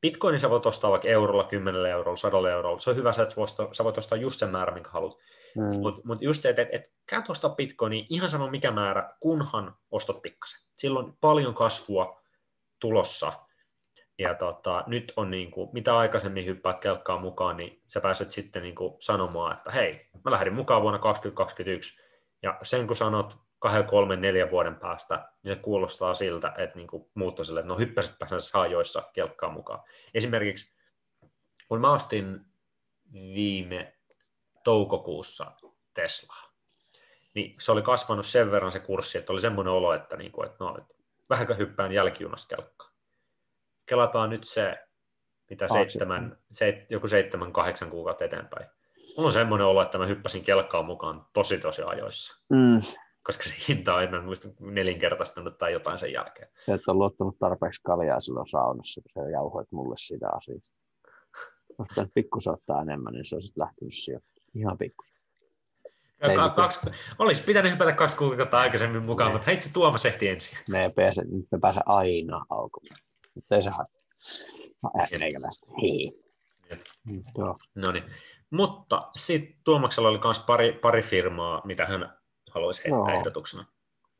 [0.00, 2.78] Bitcoinin sä voit ostaa vaikka eurolla, 10 eurolla, 100 eurolla.
[2.78, 3.34] Se on hyvä, että
[3.72, 5.18] sä voit ostaa just sen määrän, minkä haluat.
[5.56, 5.80] Mm.
[5.80, 9.74] Mutta mut just se, että et, et käyt ostaa bitcoinia ihan sama mikä määrä, kunhan
[9.90, 10.60] ostat pikkasen.
[10.76, 12.22] Silloin paljon kasvua
[12.80, 13.32] tulossa.
[14.18, 18.62] Ja tota, nyt on niin kuin, mitä aikaisemmin hyppäät kelkkaan mukaan, niin sä pääset sitten
[18.62, 21.96] niin kuin sanomaan, että hei, mä lähdin mukaan vuonna 2021.
[22.42, 26.88] Ja sen kun sanot kahden, kolmen, neljän vuoden päästä, niin se kuulostaa siltä, että niin
[27.14, 29.80] muutto sille, että no hyppäsitpä näissä haajoissa kelkkaan mukaan.
[30.14, 30.76] Esimerkiksi
[31.68, 32.40] kun mä ostin
[33.12, 33.94] viime
[34.64, 35.52] toukokuussa
[35.94, 36.52] Teslaa,
[37.34, 40.46] niin se oli kasvanut sen verran se kurssi, että oli semmoinen olo, että, niin kuin,
[40.46, 40.94] että no, että
[41.30, 42.92] vähänkö hyppään jälkijunasta kelkkaan.
[43.86, 44.78] Kelataan nyt se,
[45.50, 48.66] mitä seitsemän, se, joku seitsemän, kahdeksan kuukautta eteenpäin.
[49.16, 52.42] Mulla on semmoinen olo, että mä hyppäsin kelkkaan mukaan tosi tosi ajoissa.
[52.48, 52.82] Mm
[53.26, 56.48] koska se hinta on enää muista nelinkertaistunut tai jotain sen jälkeen.
[56.66, 60.76] Se et ole luottanut tarpeeksi kaljaa silloin saunassa, kun sä jauhoit mulle sitä asiasta.
[61.78, 64.26] Olisi pikkusen ottaa enemmän, niin se olisi lähtenyt sieltä.
[64.54, 65.18] Ihan pikkusen.
[66.36, 69.32] Ka- kaksi, olisi pitänyt hypätä kaksi kuukautta aikaisemmin mukaan, ne.
[69.32, 70.58] mutta heitsi Tuomas ehti ensin.
[70.70, 73.00] Me ei pääse, nyt me pääse aina aukomaan.
[73.34, 74.00] Mutta ei se haittaa.
[77.04, 77.24] Mm,
[77.74, 78.04] no niin.
[78.50, 82.16] Mutta sitten Tuomaksella oli myös pari, pari firmaa, mitä hän
[82.56, 83.18] haluaisi heittää no.
[83.18, 83.64] ehdotuksena?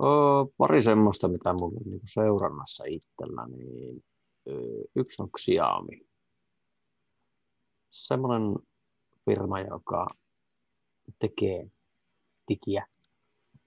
[0.05, 0.11] Öö,
[0.59, 4.05] pari semmoista, mitä mulla on niin seurannassa itsellä, niin
[4.97, 6.01] yksi on Xiaomi.
[7.91, 8.57] Semmoinen
[9.25, 10.07] firma, joka
[11.19, 11.71] tekee
[12.49, 12.87] digiä,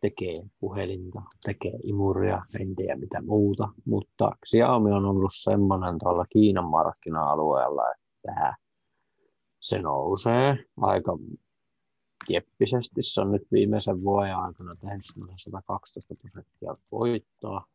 [0.02, 6.70] tekee puhelinta, tekee imuria, en tiedä mitä muuta, mutta Xiaomi on ollut semmoinen tuolla Kiinan
[6.70, 8.56] markkina-alueella, että
[9.60, 11.18] se nousee aika
[12.28, 13.02] keppisesti.
[13.02, 15.02] Se on nyt viimeisen vuoden aikana tehnyt
[15.36, 17.66] 112 prosenttia voittoa.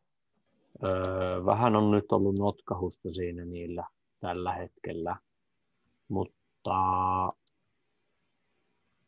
[0.83, 3.87] Öö, vähän on nyt ollut notkahusta siinä niillä
[4.19, 5.15] tällä hetkellä,
[6.07, 6.75] mutta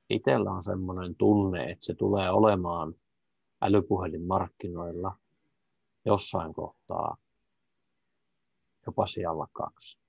[0.10, 2.96] itsellä on semmoinen tunne, että se tulee olemaan
[3.62, 5.16] älypuhelinmarkkinoilla
[6.06, 7.18] jossain kohtaa
[8.86, 10.00] jopa siellä kaksi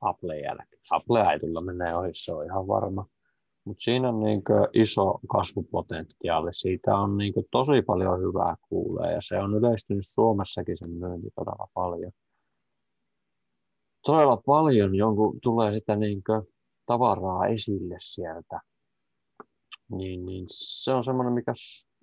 [0.00, 0.82] Apple jälkeen.
[0.90, 3.06] Apple ei tulla menee ohi, se on ihan varma.
[3.66, 4.42] Mutta siinä on niin
[4.72, 6.54] iso kasvupotentiaali.
[6.54, 11.68] Siitä on niin tosi paljon hyvää kuulee ja se on yleistynyt Suomessakin sen myynti todella
[11.74, 12.12] paljon.
[14.06, 16.22] Todella paljon jonkun tulee sitä niin
[16.86, 18.60] tavaraa esille sieltä.
[19.90, 21.52] Niin, niin se on semmoinen, mikä,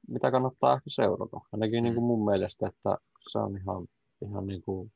[0.08, 1.40] mitä kannattaa ehkä seurata.
[1.52, 2.98] Ainakin niin kuin mun mielestä, että
[3.30, 3.88] se on ihan,
[4.22, 4.92] ihan niin kuin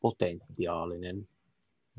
[0.00, 1.28] potentiaalinen.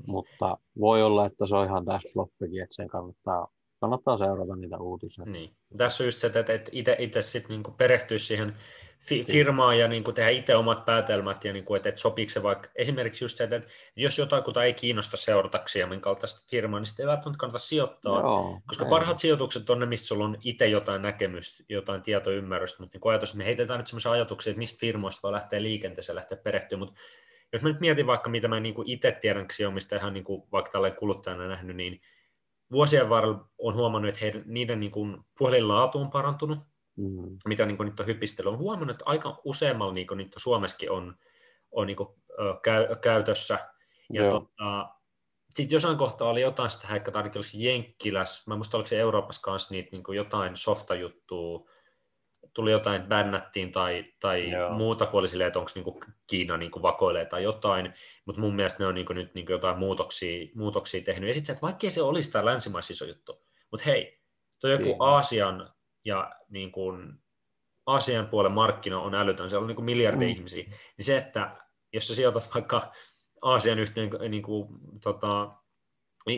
[0.08, 3.48] Mutta voi olla, että se on ihan tässä floppikin, että sen kannattaa
[3.80, 5.26] kannattaa seurata niitä uutisia.
[5.32, 5.56] Niin.
[5.78, 8.56] Tässä on just se, että itse, itse sitten niin perehtyisi siihen
[9.00, 12.30] fi- firmaan ja niin kuin tehdä itse omat päätelmät ja niin kuin, että, että sopiiko
[12.30, 13.62] se vaikka esimerkiksi just se, että
[13.96, 17.60] jos jotain kuta ei kiinnosta seurataksi ja minkä kaltaista firmaa, niin sitten ei välttämättä kannata
[17.60, 18.90] sijoittaa, Joo, koska ei.
[18.90, 23.36] parhaat sijoitukset on ne, missä sulla on itse jotain näkemystä, jotain tietoymmärrystä, mutta niin ajatus,
[23.36, 26.96] me heitetään nyt sellaisia ajatuksia, että mistä firmoista voi lähteä liikenteeseen, lähteä perehtyä, mutta
[27.54, 30.44] jos mä nyt mietin vaikka, mitä mä niin kuin itse tiedän Xiaomista ihan niin kuin
[30.52, 32.02] vaikka tällainen kuluttajana nähnyt, niin
[32.72, 36.60] vuosien varrella on huomannut, että heidän, niiden niin kuin, puhelinlaatu on parantunut,
[36.96, 37.38] mm.
[37.48, 38.50] mitä niin kuin, nyt on hypistely.
[38.50, 41.16] On huomannut, että aika useammalla niin kuin, nyt Suomessakin on,
[41.72, 42.10] on niin kuin,
[42.64, 43.70] käy, käytössä.
[44.14, 44.90] Ja tota,
[45.50, 49.42] sitten jossain kohtaa oli jotain sitä että ainakin olisi Jenkkiläs, mä muistan oliko se Euroopassa
[49.42, 51.70] kanssa niitä niin kuin jotain softajuttua,
[52.54, 57.26] tuli jotain, bännättiin tai, tai muuta, kun oli silleen, että onko niinku Kiina niinku vakoilee
[57.26, 57.94] tai jotain,
[58.26, 61.28] mutta mun mielestä ne on niinku nyt niinku jotain muutoksia, muutoksia tehnyt.
[61.28, 64.20] Ja sitten että vaikkei se olisi tämä länsimaissa iso juttu, mutta hei,
[64.62, 65.06] tuo joku Kiina.
[65.06, 65.74] Aasian
[66.06, 67.14] ja niin kuin,
[67.86, 70.32] Aasian puolen markkina on älytön, siellä on niin kuin miljardi mm.
[70.32, 70.64] ihmisiä,
[70.98, 71.58] niin se, että
[71.94, 72.92] jos sä sijoitat vaikka
[73.42, 74.68] Aasian yhteen niin kuin,
[75.04, 75.52] tota,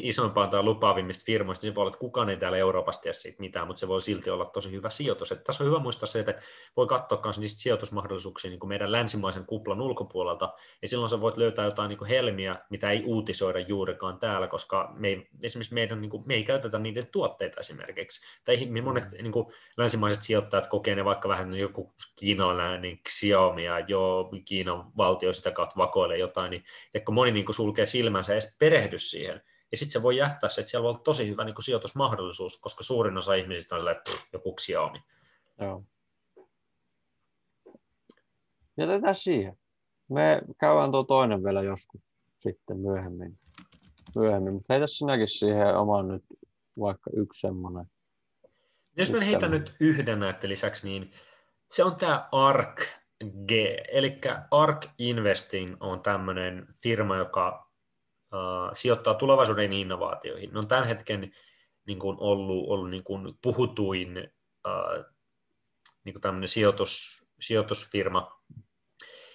[0.04, 3.39] isompaan tai lupaavimmista firmoista, niin se voi olla, että kukaan ei täällä Euroopassa tiedä siitä
[3.39, 5.32] mitään, mutta se voi silti olla tosi hyvä sijoitus.
[5.32, 6.39] Että tässä on hyvä muistaa se, että
[6.78, 11.38] voi katsoa myös niistä sijoitusmahdollisuuksia niin kuin meidän länsimaisen kuplan ulkopuolelta, ja silloin sä voit
[11.38, 16.02] löytää jotain niin kuin helmiä, mitä ei uutisoida juurikaan täällä, koska me ei, esimerkiksi meidän,
[16.02, 18.22] niin kuin, me ei käytetä niiden tuotteita esimerkiksi.
[18.46, 19.24] Tai monet mm.
[19.24, 24.32] niin kuin, länsimaiset sijoittajat kokee ne vaikka vähän niin joku kiinalainen niin Xiaomi ja joo,
[24.46, 26.64] Kiinan valtio sitä kautta vakoilee jotain, niin
[27.06, 30.61] kun moni niin kuin, sulkee silmänsä edes perehdy siihen, ja sitten se voi jättää se,
[30.61, 33.99] että siellä voi olla tosi hyvä niin kuin sijoitusmahdollisuus, koska suurin osa ihmisistä on sellainen,
[34.07, 34.99] että joku Xiaomi.
[35.59, 35.84] Joo.
[38.78, 39.57] Jätetään siihen.
[40.09, 42.01] Me käydään tuo toinen vielä joskus
[42.38, 43.39] sitten myöhemmin.
[44.15, 44.53] myöhemmin.
[44.53, 46.24] Mutta heitä sinäkin siihen oman nyt
[46.80, 47.86] vaikka yksi semmoinen.
[48.97, 51.11] Jos mä heitän nyt yhden näette lisäksi, niin
[51.72, 52.82] se on tämä ARK
[53.47, 53.51] G.
[53.91, 54.19] Eli
[54.51, 57.70] ARK Investing on tämmöinen firma, joka
[58.34, 60.54] uh, sijoittaa tulevaisuuden innovaatioihin.
[60.54, 61.32] Ne on tämän hetken
[61.88, 64.18] niin kuin ollut, ollut niin kuin puhutuin
[64.68, 65.06] uh,
[66.04, 68.42] niin kuin tämmöinen sijoitus, sijoitusfirma.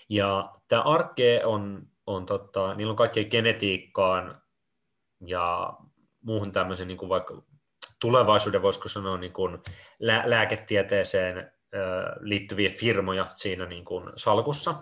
[0.08, 4.42] Ja tämä Arke on, on tota, niillä on kaikkea genetiikkaan
[5.20, 5.76] ja
[6.20, 7.42] muuhun tämmöisen niin kuin vaikka
[8.00, 9.58] tulevaisuuden, voisiko sanoa, niin kuin
[9.98, 11.52] lä- lääketieteeseen
[12.20, 14.74] liittyviä firmoja siinä niin kuin salkussa.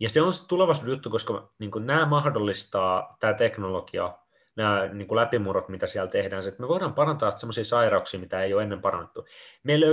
[0.00, 4.18] Ja se on se tulevaisuuden juttu, koska niin kuin nämä mahdollistaa, tämä teknologia,
[4.56, 8.54] nämä niin kuin läpimurrot, mitä siellä tehdään, että me voidaan parantaa sellaisia sairauksia, mitä ei
[8.54, 9.24] ole ennen parannettu.
[9.62, 9.86] Meillä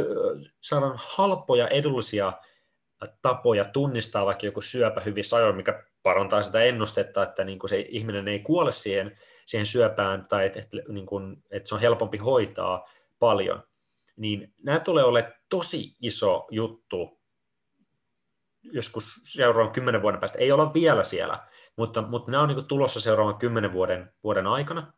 [0.62, 2.34] saadaan halpoja, edullisia
[3.22, 7.86] tapoja tunnistaa vaikka joku syöpä hyvin ajoin, mikä parantaa sitä ennustetta, että niin kuin se
[7.90, 12.18] ihminen ei kuole siihen, siihen syöpään tai että, että, niin kuin, että se on helpompi
[12.18, 12.90] hoitaa
[13.20, 13.64] paljon.
[14.18, 17.15] Niin nämä tulee olemaan tosi iso juttu
[18.72, 21.48] joskus seuraavan kymmenen vuoden päästä, ei olla vielä siellä,
[21.78, 24.94] mutta, mutta nämä on niin tulossa seuraavan kymmenen vuoden, vuoden aikana.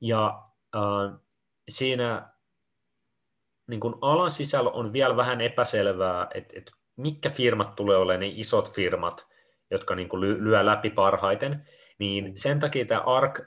[0.00, 0.42] Ja
[0.76, 1.20] äh,
[1.68, 2.28] siinä
[3.66, 8.32] niin kuin alan sisällä on vielä vähän epäselvää, että, että mitkä firmat tulee olemaan ne
[8.34, 9.26] isot firmat,
[9.70, 11.68] jotka niin kuin lyö läpi parhaiten,
[12.00, 13.40] niin sen takia tämä ARK,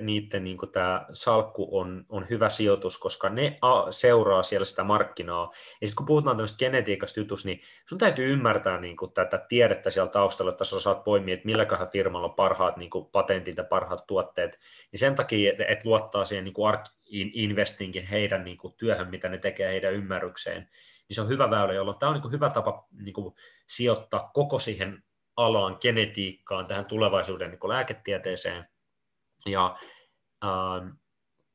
[0.00, 5.50] niiden niin tämä salkku on, on hyvä sijoitus, koska ne a, seuraa siellä sitä markkinaa.
[5.80, 9.90] Ja sitten kun puhutaan tämmöistä genetiikasta jutusta, niin sun täytyy ymmärtää niin kuin tätä tiedettä
[9.90, 13.64] siellä taustalla, että sä saat poimia, että milläköhän firmalla on parhaat niin kuin patentit ja
[13.64, 14.58] parhaat tuotteet.
[14.92, 19.28] Niin sen takia, että et luottaa siihen niin ARK Investingin heidän niin kuin työhön, mitä
[19.28, 20.68] ne tekee heidän ymmärrykseen,
[21.08, 23.34] niin se on hyvä väylä, jolloin tämä on niin kuin hyvä tapa niin kuin
[23.66, 25.02] sijoittaa koko siihen
[25.36, 28.68] alaan, genetiikkaan, tähän tulevaisuuden niin lääketieteeseen.
[29.46, 29.76] Ja
[30.44, 30.88] ähm,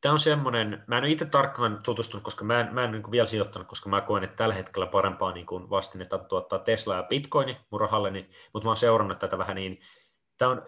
[0.01, 3.11] tämä on semmoinen, mä en ole itse tarkkaan tutustunut, koska mä en, mä en niin
[3.11, 7.03] vielä sijoittanut, koska mä koen, että tällä hetkellä parempaa niin kuin vastinetta tuottaa Tesla ja
[7.03, 9.79] Bitcoin mun rahalleni, mutta mä oon seurannut tätä vähän niin,
[10.37, 10.65] tämä on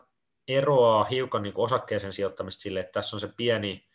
[0.47, 3.86] eroaa hiukan niin osakkeeseen sijoittamista sille, että tässä on se pieni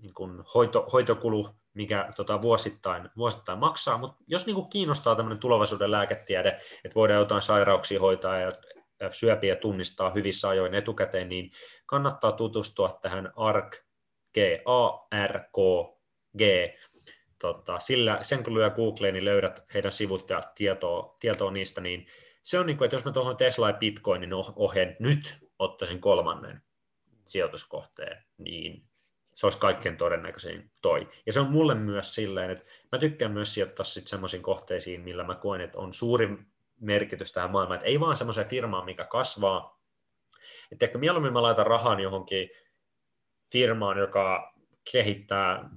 [0.00, 5.38] niin kuin hoito, hoitokulu, mikä tota, vuosittain, vuosittain maksaa, mutta jos niin kuin kiinnostaa tämmöinen
[5.38, 6.48] tulevaisuuden lääketiede,
[6.84, 8.52] että voidaan jotain sairauksia hoitaa ja
[9.10, 11.50] syöpiä tunnistaa hyvissä ajoin etukäteen, niin
[11.86, 13.76] kannattaa tutustua tähän ARK,
[14.34, 15.56] G, A-R-K,
[16.38, 16.42] G,
[17.38, 22.06] tota, sillä sen kun lyö Googleen, niin löydät heidän sivut ja tietoa, tietoa niistä, niin
[22.42, 26.62] se on niin kuin, että jos mä tuohon Tesla ja Bitcoinin oheen nyt ottaisin kolmannen
[27.24, 28.87] sijoituskohteen, niin
[29.38, 31.08] se olisi kaikkein todennäköisin toi.
[31.26, 35.24] Ja se on mulle myös silleen, että mä tykkään myös sijoittaa sitten semmoisiin kohteisiin, millä
[35.24, 36.38] mä koen, että on suuri
[36.80, 39.80] merkitys tähän maailmaan, että ei vaan semmoiseen firmaan, mikä kasvaa.
[40.72, 42.50] Että ehkä mieluummin mä laitan rahan johonkin
[43.52, 44.54] firmaan, joka
[44.92, 45.70] kehittää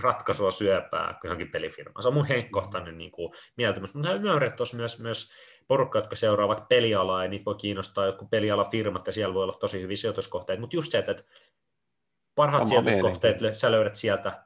[0.00, 2.02] ratkaisua syöpää johonkin pelifirmaan.
[2.02, 3.94] Se on mun henkkohtainen niin kuin, mieltymys.
[3.94, 5.32] Mutta ymmärrän, että myös, myös
[5.68, 9.80] porukka, jotka seuraavat pelialaa, ja niitä voi kiinnostaa joku pelialafirmat, ja siellä voi olla tosi
[9.80, 10.60] hyviä sijoituskohteita.
[10.60, 11.16] Mutta just se, että
[12.34, 14.36] parhaat sijoituskohteet sä löydät sieltä äh,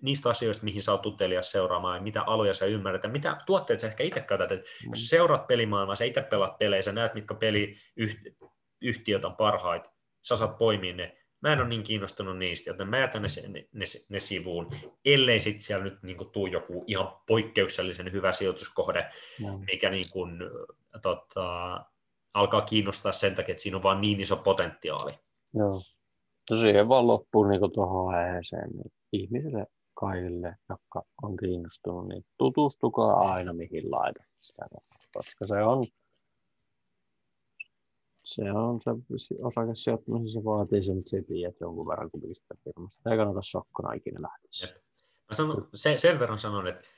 [0.00, 3.80] niistä asioista, mihin sä oot tuttelias seuraamaan, ja mitä aloja sä ymmärrät, ja mitä tuotteet
[3.80, 4.52] sä ehkä itse käytät.
[4.52, 4.90] Et mm.
[4.90, 9.90] Jos sä seuraat pelimaailmaa, sä itse pelaat pelejä, sä näet, mitkä peliyhtiöt on parhaita,
[10.22, 11.18] sä saat poimia ne.
[11.40, 14.70] Mä en ole niin kiinnostunut niistä, joten mä jätän ne, ne, ne, ne sivuun,
[15.04, 19.10] ellei sitten siellä nyt niin tuu joku ihan poikkeuksellisen hyvä sijoituskohde,
[19.40, 19.64] mm.
[19.66, 20.38] mikä niin kuin,
[21.02, 21.80] tota,
[22.34, 25.12] alkaa kiinnostaa sen takia, että siinä on vaan niin iso potentiaali.
[25.54, 25.82] Joo.
[26.52, 33.32] No siihen vaan loppuu niin tuohon aiheeseen, niin ihmisille kaikille, jotka on kiinnostunut, niin tutustukaa
[33.32, 35.84] aina mihin laitat sitä rahaa, koska se on
[38.24, 38.80] se on
[39.16, 43.10] se osakesijoittaminen, se vaatii sen, että se tiedät jonkun verran kuitenkin sitä firmasta.
[43.10, 44.80] Ei kannata sokkona ikinä lähteä.
[45.28, 46.88] Mä sanon, se, sen verran sanon, että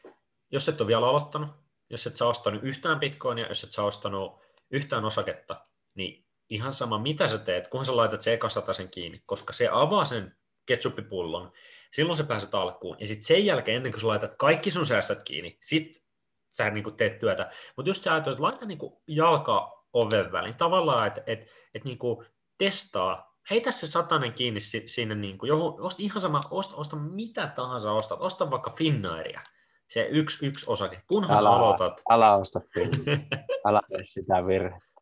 [0.53, 1.51] jos et ole vielä aloittanut,
[1.91, 4.41] jos et sä ostanut yhtään bitcoinia, jos et sä ostanut
[4.71, 9.23] yhtään osaketta, niin ihan sama mitä sä teet, kunhan sä laitat se eka sen kiinni,
[9.27, 10.37] koska se avaa sen
[10.67, 11.53] ketsuppipullon,
[11.93, 15.23] silloin sä pääset alkuun, ja sitten sen jälkeen, ennen kuin sä laitat kaikki sun säästöt
[15.23, 16.05] kiinni, sit
[16.49, 17.51] sä niin kuin teet työtä.
[17.77, 21.85] Mutta jos sä ajattelet, että laita niin kuin jalka oven väliin, tavallaan, että et, et
[21.85, 22.27] niin kuin
[22.59, 27.47] testaa, heitä se satanen kiinni sinne, niin kuin, johon, osta ihan sama, osta, osta mitä
[27.47, 29.41] tahansa ostat, osta vaikka Finnairia,
[29.89, 32.03] se yksi, yksi osake, kunhan älä, aloitat.
[32.11, 33.27] Älä osta Finnairia,
[33.69, 34.94] älä tee sitä virhettä.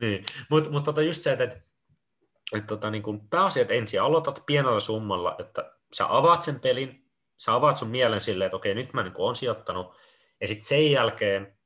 [0.00, 1.60] Niin, mutta mut tota just se, että, että,
[2.54, 7.54] että tota, niin pääasia, että ensin aloitat pienellä summalla, että sä avaat sen pelin, sä
[7.54, 9.96] avaat sun mielen silleen, että okei, nyt mä niin on sijoittanut,
[10.40, 11.58] ja sitten sen jälkeen,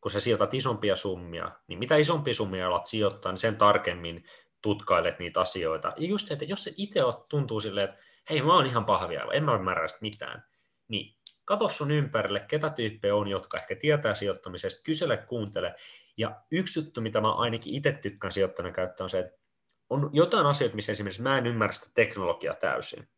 [0.00, 4.24] kun sä sijoitat isompia summia, niin mitä isompia summia alat sijoittaa, niin sen tarkemmin
[4.62, 5.92] tutkailet niitä asioita.
[5.96, 9.26] Ja just se, että jos se itse tuntuu silleen, että hei, mä oon ihan pahvia,
[9.32, 10.44] en mä ymmärrä mitään,
[10.88, 15.74] niin kato sun ympärille, ketä tyyppejä on, jotka ehkä tietää sijoittamisesta, kysele, kuuntele.
[16.16, 19.38] Ja yksi juttu, mitä mä ainakin itse tykkään sijoittajana käyttää, on se, että
[19.90, 23.08] on jotain asioita, missä esimerkiksi mä en ymmärrä sitä teknologiaa täysin.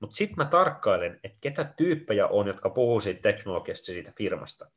[0.00, 4.70] Mutta sitten mä tarkkailen, että ketä tyyppejä on, jotka puhuu siitä teknologiasta siitä firmasta.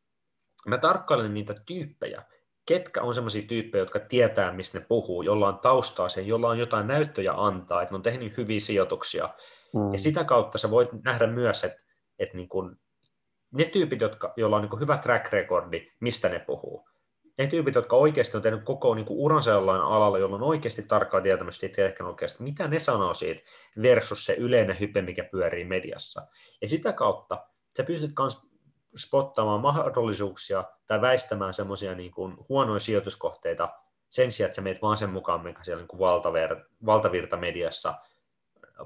[0.67, 2.21] Mä tarkkailen niitä tyyppejä,
[2.65, 6.59] ketkä on sellaisia tyyppejä, jotka tietää, mistä ne puhuu, jolla on taustaa sen, jolla on
[6.59, 9.29] jotain näyttöjä antaa, että ne on tehnyt hyviä sijoituksia.
[9.73, 9.93] Mm.
[9.93, 11.81] Ja sitä kautta sä voit nähdä myös, että,
[12.19, 12.79] että niin kun,
[13.51, 16.87] ne tyypit, jotka, joilla on niin hyvä track recordi, mistä ne puhuu
[17.37, 20.83] ne tyypit, jotka oikeasti on tehnyt koko niin kuin uransa jollain alalla, jolla on oikeasti
[20.83, 23.41] tarkkaa tietämystä siitä teknologiasta, mitä ne sanoo siitä
[23.81, 26.27] versus se yleinen hype, mikä pyörii mediassa.
[26.61, 28.41] Ja sitä kautta sä pystyt myös
[28.97, 33.69] spottaamaan mahdollisuuksia tai väistämään semmoisia niin kuin huonoja sijoituskohteita
[34.09, 37.93] sen sijaan, että sä meet vaan sen mukaan, mikä siellä niin kuin valtaver, valtavirta mediassa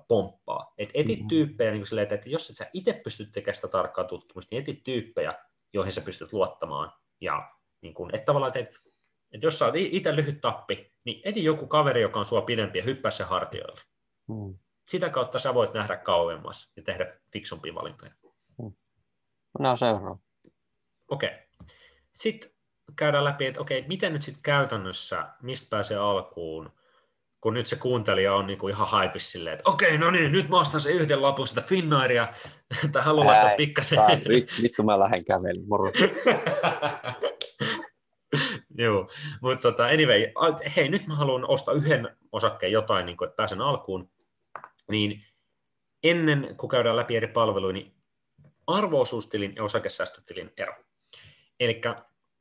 [0.07, 0.73] pomppaa.
[0.77, 1.27] Et etit mm-hmm.
[1.27, 4.61] tyyppejä niin kuin silleen, että jos et sä itse pystyt tekemään sitä tarkkaa tutkimusta, niin
[4.61, 5.33] etit tyyppejä,
[5.73, 6.91] joihin sä pystyt luottamaan
[7.21, 7.51] ja
[7.88, 8.75] niin kuin, että tavallaan teet,
[9.31, 12.77] että jos sä oot itse lyhyt tappi, niin eti joku kaveri, joka on sua pidempi
[12.77, 13.81] ja hyppää se hartioille.
[14.27, 14.57] Hmm.
[14.88, 18.11] Sitä kautta sä voit nähdä kauemmas ja tehdä fiksumpia valintoja.
[18.61, 18.73] Hmm.
[19.59, 20.17] No seuraava.
[21.07, 21.29] Okei.
[21.29, 21.67] Okay.
[22.13, 22.51] Sitten
[22.95, 26.71] käydään läpi, että okei, okay, miten nyt sitten käytännössä, mistä pääsee alkuun,
[27.41, 30.49] kun nyt se kuuntelija on niinku ihan haipis silleen, että okei, okay, no niin, nyt
[30.49, 32.33] mä ostan se yhden lapun sitä Finnairia,
[32.91, 33.99] tai haluan laittaa pikkasen.
[34.61, 35.91] Vittu mä lähden kävelin, moro.
[38.78, 39.09] Joo,
[39.41, 40.21] mutta tota, anyway,
[40.75, 44.09] hei, nyt mä haluan ostaa yhden osakkeen jotain, niin kuin, että pääsen alkuun,
[44.91, 45.23] niin
[46.03, 47.95] ennen kuin käydään läpi eri palveluja, niin
[48.67, 50.73] arvoosuustilin ja osakesäästötilin ero.
[51.59, 51.82] Eli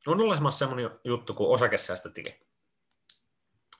[0.07, 2.39] on olemassa sellainen juttu kuin osakesäästötili.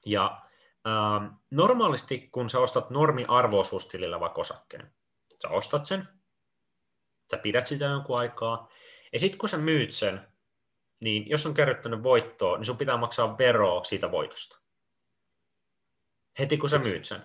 [0.05, 0.41] Ja
[0.87, 4.91] ähm, normaalisti, kun sä ostat normi arvoosuustilillä vaikka osakkeen,
[5.41, 6.07] sä ostat sen,
[7.31, 8.69] sä pidät sitä jonkun aikaa,
[9.13, 10.27] ja sitten kun sä myyt sen,
[10.99, 14.59] niin jos on kerryttänyt voittoa, niin sun pitää maksaa veroa siitä voitosta.
[16.39, 17.23] Heti kun sä myyt sen.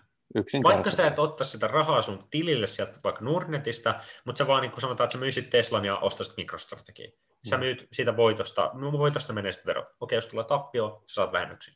[0.62, 4.70] Vaikka sä et ottaa sitä rahaa sun tilille sieltä vaikka Nordnetista, mutta sä vaan niin
[4.70, 7.10] kuin sanotaan, että sä myisit Teslan ja ostasit Microstrategia.
[7.48, 7.60] Sä mm.
[7.60, 9.86] myyt siitä voitosta, voitosta menee sitten vero.
[10.00, 11.74] Okei, jos tulee tappio, sä saat vähennyksen.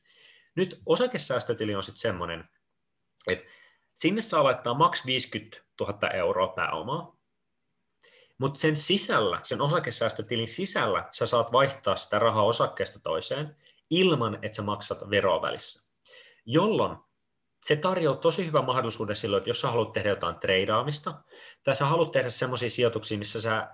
[0.56, 2.48] Nyt osakesäästötili on sitten semmoinen,
[3.26, 3.50] että
[3.94, 7.15] sinne saa laittaa maks 50 000 euroa pääomaa,
[8.38, 13.56] mutta sen sisällä, sen osakesäästötilin sisällä, sä saat vaihtaa sitä rahaa osakkeesta toiseen
[13.90, 15.86] ilman, että sä maksat veroa välissä.
[16.46, 16.96] Jolloin
[17.66, 21.14] se tarjoaa tosi hyvän mahdollisuuden silloin, että jos sä haluat tehdä jotain treidaamista,
[21.64, 23.68] tai sä haluat tehdä sellaisia sijoituksia, missä sä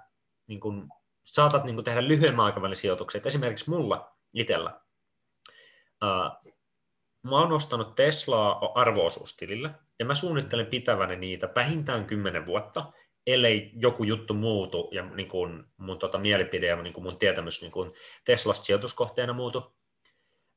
[0.47, 0.89] niin kun,
[1.25, 3.19] saatat niin kun, tehdä lyhyemmän aikavälin sijoituksia.
[3.19, 4.81] Et esimerkiksi mulla itsellä.
[6.05, 6.53] Uh,
[7.23, 12.93] mä oon ostanut Teslaa arvoosuustilillä, ja mä suunnittelen pitäväni niitä vähintään 10 vuotta,
[13.27, 17.61] ellei joku juttu muutu ja niin kuin mun tota, mielipide ja niin kuin mun tietämys
[17.61, 17.93] niin kuin
[18.25, 19.77] Teslasta sijoituskohteena muutu.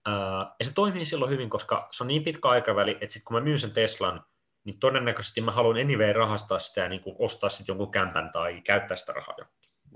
[0.05, 3.37] Ää, ja se toimii silloin hyvin, koska se on niin pitkä aikaväli, että sitten kun
[3.37, 4.25] mä myyn sen Teslan,
[4.63, 8.61] niin todennäköisesti mä haluan anyway rahastaa sitä ja niin kuin ostaa sitten jonkun kämpän tai
[8.61, 9.35] käyttää sitä rahaa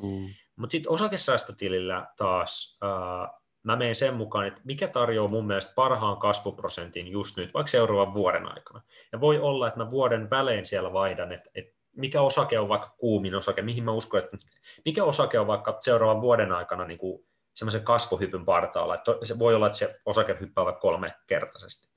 [0.04, 0.28] Mm.
[0.56, 6.18] Mutta sitten osakesäästötilillä taas ää, mä menen sen mukaan, että mikä tarjoaa mun mielestä parhaan
[6.18, 8.82] kasvuprosentin just nyt, vaikka seuraavan vuoden aikana.
[9.12, 12.96] Ja voi olla, että mä vuoden välein siellä vaihdan, että, että mikä osake on vaikka
[12.98, 14.38] kuumin osake, mihin mä uskon, että
[14.86, 17.26] mikä osake on vaikka seuraavan vuoden aikana niin kuin
[17.56, 21.90] semmoisen kasvuhypyn partaalla, että se voi olla, että se osake hyppää vaikka kolme kertaisesti.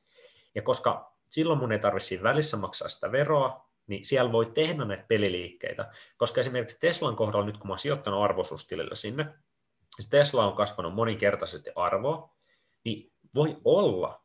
[0.55, 4.85] Ja koska silloin mun ei tarvitse siinä välissä maksaa sitä veroa, niin siellä voi tehdä
[4.85, 9.35] näitä peliliikkeitä, koska esimerkiksi Teslan kohdalla nyt kun mä oon sijoittanut arvoisuustilillä sinne,
[10.01, 12.37] se Tesla on kasvanut moninkertaisesti arvoa,
[12.85, 14.25] niin voi olla,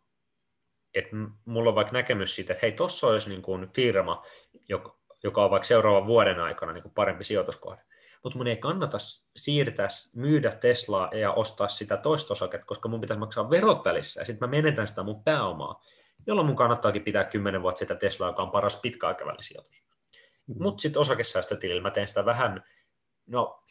[0.94, 1.16] että
[1.46, 4.26] mulla on vaikka näkemys siitä, että hei, tuossa olisi niin kuin firma,
[4.70, 7.82] joka, joka on vaikka seuraavan vuoden aikana niin kuin parempi sijoituskohde.
[8.24, 8.98] Mutta mun ei kannata
[9.36, 14.26] siirtää, myydä Teslaa ja ostaa sitä toista osaketta, koska mun pitäisi maksaa verot välissä, ja
[14.26, 15.82] sitten mä menetän sitä mun pääomaa,
[16.28, 19.88] jolloin mun kannattaakin pitää 10 vuotta sitä Teslaa, joka on paras pitkäaikavälisijoitus.
[20.48, 20.64] Mm.
[20.64, 22.64] Mutta sitten osakesäästötilillä mä teen sitä vähän,
[23.28, 23.64] no,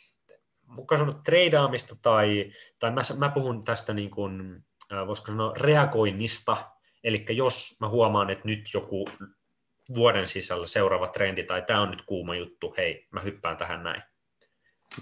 [0.67, 4.65] mukaan sanoa treidaamista tai, tai mä, mä puhun tästä niin kuin,
[5.07, 6.57] voisiko sanoa reagoinnista,
[7.05, 9.05] eli jos mä huomaan, että nyt joku
[9.95, 14.03] vuoden sisällä seuraava trendi tai tämä on nyt kuuma juttu, hei, mä hyppään tähän näin.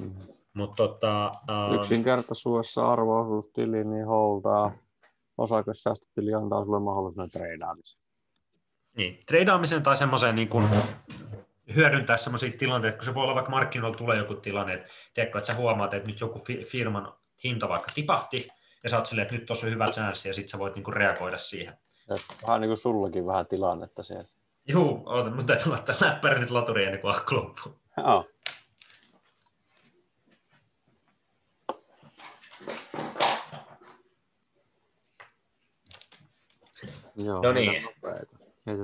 [0.00, 0.14] Mm.
[0.54, 1.32] Mut, tota,
[1.68, 1.74] uh...
[1.74, 4.72] Yksinkertaisuudessa arvo-osuustili niin holdaa
[5.38, 8.04] osakesäästötili antaa sulle mahdollisuuden treidaamiseen.
[8.96, 10.68] Niin, treidaamiseen tai semmoiseen niin kuin
[11.74, 15.46] hyödyntää semmoisia tilanteita, kun se voi olla vaikka markkinoilla tulee joku tilanne, että, tiedätkö, että
[15.52, 17.12] sä huomaat, että nyt joku firman
[17.44, 18.48] hinta vaikka tipahti,
[18.82, 20.90] ja sä oot silleen, että nyt tuossa on hyvä chanssi, ja sit sä voit niinku
[20.90, 21.78] reagoida siihen.
[22.46, 24.28] Vähän niin kuin sullakin vähän tilannetta siellä.
[24.68, 27.80] Juu, oota, mutta täytyy laittaa läppäri nyt laturiin ennen kuin akku loppuu.
[27.96, 28.24] Joo.
[37.16, 37.88] Joo, no niin.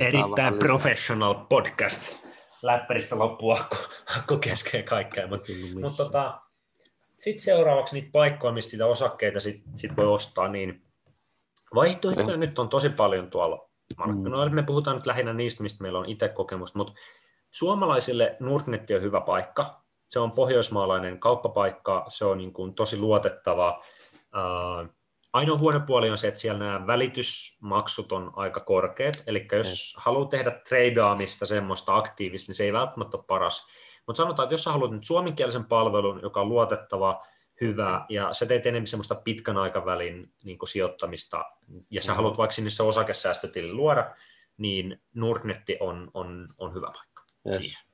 [0.01, 2.17] Erittäin professional podcast.
[2.63, 3.77] Läppäristä loppuu akku,
[4.19, 5.27] akku kesken kaikkea.
[5.27, 6.41] Mutta mut tota,
[7.19, 10.83] sitten seuraavaksi niitä paikkoja, mistä sitä osakkeita sit, sit voi ostaa, niin
[11.75, 14.49] vaihtoehtoja nyt on tosi paljon tuolla markkinoilla.
[14.49, 14.55] Mm.
[14.55, 16.93] Me puhutaan nyt lähinnä niistä, mistä meillä on itse kokemusta, mutta
[17.51, 19.81] suomalaisille Nordnet on hyvä paikka.
[20.09, 23.83] Se on pohjoismaalainen kauppapaikka, se on niin kuin tosi luotettava.
[25.33, 29.95] Ainoa huono puoli on se, että siellä nämä välitysmaksut on aika korkeat, eli jos yes.
[29.97, 33.67] haluaa tehdä treidaamista semmoista aktiivista, niin se ei välttämättä ole paras.
[34.07, 37.23] Mutta sanotaan, että jos sä haluat nyt suomenkielisen palvelun, joka on luotettava,
[37.61, 41.45] hyvä, ja sä teet enemmän semmoista pitkän aikavälin niin sijoittamista,
[41.91, 42.17] ja sä mm.
[42.17, 44.15] haluat vaikka sinne se osakesäästötili luoda,
[44.59, 47.23] niin Nordnetti on, on, on hyvä paikka.
[47.47, 47.87] Yes.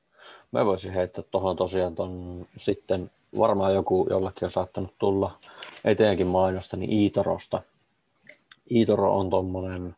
[0.53, 5.39] Mä voisin heittää tuohon tosiaan ton, sitten varmaan joku jollakin on saattanut tulla
[5.85, 7.63] eteenkin mainosta, niin Iitorosta.
[8.71, 9.97] Iitoro on tuommoinen,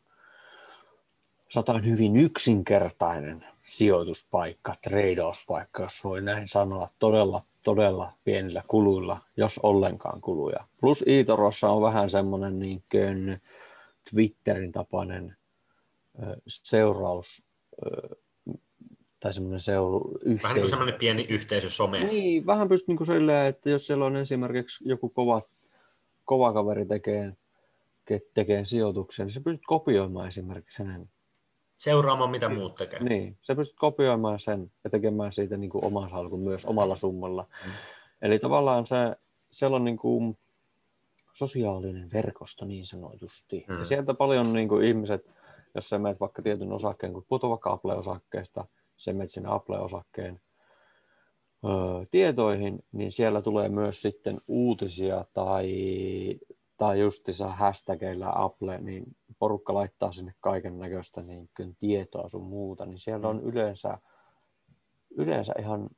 [1.48, 10.20] sanotaan hyvin yksinkertainen sijoituspaikka, treidauspaikka, jos voi näin sanoa, todella, todella pienillä kuluilla, jos ollenkaan
[10.20, 10.64] kuluja.
[10.80, 13.40] Plus Iitorossa on vähän semmoinen niin kuin
[14.10, 15.36] Twitterin tapainen
[16.46, 17.48] seuraus
[19.20, 20.42] tai semmoinen seuru, yhteisö.
[20.42, 22.04] Vähän niin kuin semmoinen pieni yhteisö some.
[22.04, 25.42] Niin, vähän pystyy niin silleen, että jos siellä on esimerkiksi joku kova,
[26.24, 27.32] kova kaveri tekee,
[28.34, 31.10] tekee sijoituksen, niin sä pystyt kopioimaan esimerkiksi hänen
[31.78, 33.02] seuraamaan, mitä muut tekee.
[33.02, 37.46] Niin, sä pystyt kopioimaan sen ja tekemään siitä niin kuin oman salkun myös omalla summalla.
[37.66, 37.72] Mm.
[38.22, 38.96] Eli tavallaan se,
[39.50, 40.38] siellä on niin kuin
[41.32, 43.64] sosiaalinen verkosto niin sanotusti.
[43.68, 43.78] Mm.
[43.78, 45.30] Ja sieltä paljon niin kuin ihmiset,
[45.74, 48.64] jos sä menet vaikka tietyn osakkeen, kun puhutaan vaikka Apple-osakkeesta,
[48.96, 50.40] sä menet sinne Apple-osakkeen
[51.64, 51.70] öö,
[52.10, 55.70] tietoihin, niin siellä tulee myös sitten uutisia tai,
[56.76, 62.98] tai justissa hashtageilla Apple, niin porukka laittaa sinne kaiken näköistä niin tietoa sun muuta, niin
[62.98, 63.48] siellä on mm.
[63.48, 63.98] yleensä,
[65.10, 65.88] yleensä ihan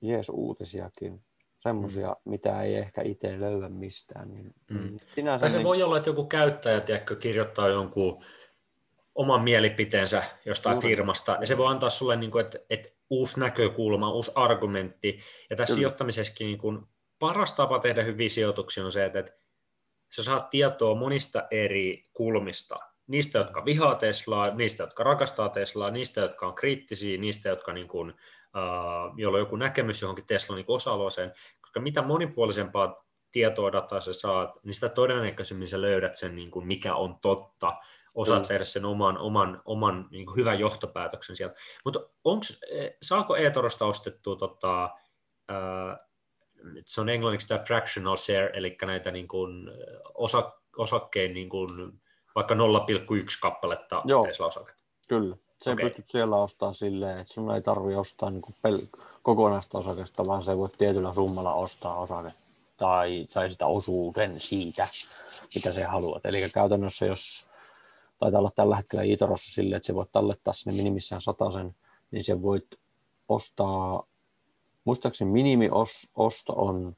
[0.00, 1.24] jees uutisiakin,
[1.58, 2.30] semmoisia, mm.
[2.30, 4.34] mitä ei ehkä itse löyä mistään.
[4.34, 4.98] Niin, mm.
[5.16, 5.66] niin tai se niin...
[5.66, 8.24] voi olla, että joku käyttäjä tiedätkö, kirjoittaa jonkun
[9.14, 10.88] oman mielipiteensä jostain Juuri.
[10.88, 15.56] firmasta, ja se voi antaa sulle niin kuin, että, että uusi näkökulma, uusi argumentti, ja
[15.56, 15.80] tässä Kyllä.
[15.80, 16.86] sijoittamisessakin niin kuin,
[17.18, 19.32] paras tapa tehdä hyviä sijoituksia on se, että, että
[20.10, 22.78] sä saat tietoa monista eri kulmista.
[23.06, 27.88] Niistä, jotka vihaa Teslaa, niistä, jotka rakastaa Teslaa, niistä, jotka on kriittisiä, niistä, jotka niin
[27.88, 31.32] kuin, uh, joilla on joku näkemys johonkin Teslan niin osa-alueeseen.
[31.60, 36.66] Koska mitä monipuolisempaa tietoa, dataa sä saat, niin sitä todennäköisemmin sä löydät sen, niin kuin
[36.66, 37.72] mikä on totta,
[38.14, 41.54] osaat tehdä sen oman, oman, oman niin kuin hyvän johtopäätöksen sieltä.
[41.84, 42.00] Mutta
[42.70, 44.84] eh, saako eTorosta ostettua tota,
[45.50, 46.09] uh,
[46.84, 49.70] se on englanniksi tämä fractional share, eli näitä niin kuin
[50.14, 51.68] osa, osakkeen niin kuin
[52.34, 52.60] vaikka 0,1
[53.40, 54.82] kappaletta Tesla-osaketta.
[55.08, 55.36] Kyllä.
[55.58, 55.84] Se okay.
[55.84, 60.56] pystyt siellä ostamaan silleen, että sun ei tarvi ostaa niin pel- kokonaista osakesta, vaan se
[60.56, 62.32] voit tietyllä summalla ostaa osake
[62.76, 64.88] tai sai sitä osuuden siitä,
[65.54, 66.26] mitä se haluat.
[66.26, 67.46] Eli käytännössä, jos
[68.18, 71.20] taitaa olla tällä hetkellä Itorossa silleen, että se voit tallettaa sinne minimissään
[71.52, 71.74] sen,
[72.10, 72.66] niin se voit
[73.28, 74.06] ostaa
[74.84, 76.96] muistaakseni minimiosto on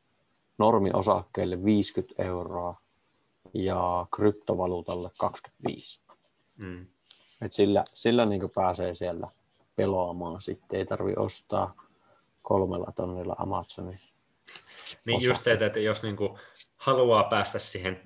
[0.59, 2.81] normiosakkeelle 50 euroa
[3.55, 6.03] ja kryptovaluutalle 25.
[6.57, 6.87] Mm.
[7.43, 9.29] Et sillä sillä niin pääsee siellä
[9.77, 11.75] pelaamaan sitten, ei tarvi ostaa
[12.43, 13.99] kolmella tonnilla Amazonin.
[15.07, 15.29] Niin osakkeet.
[15.29, 16.39] just se, että jos niinku
[16.77, 18.01] haluaa päästä siihen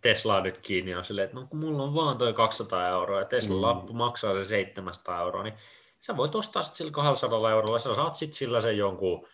[0.00, 3.24] Teslaan nyt kiinni, on silleen, että no kun mulla on vaan toi 200 euroa ja
[3.24, 3.96] Tesla mm.
[3.96, 5.54] maksaa se 700 euroa, niin
[6.00, 9.28] sä voit ostaa sitten sillä 200 eurolla, sä saat sitten sillä sen jonkun 0,25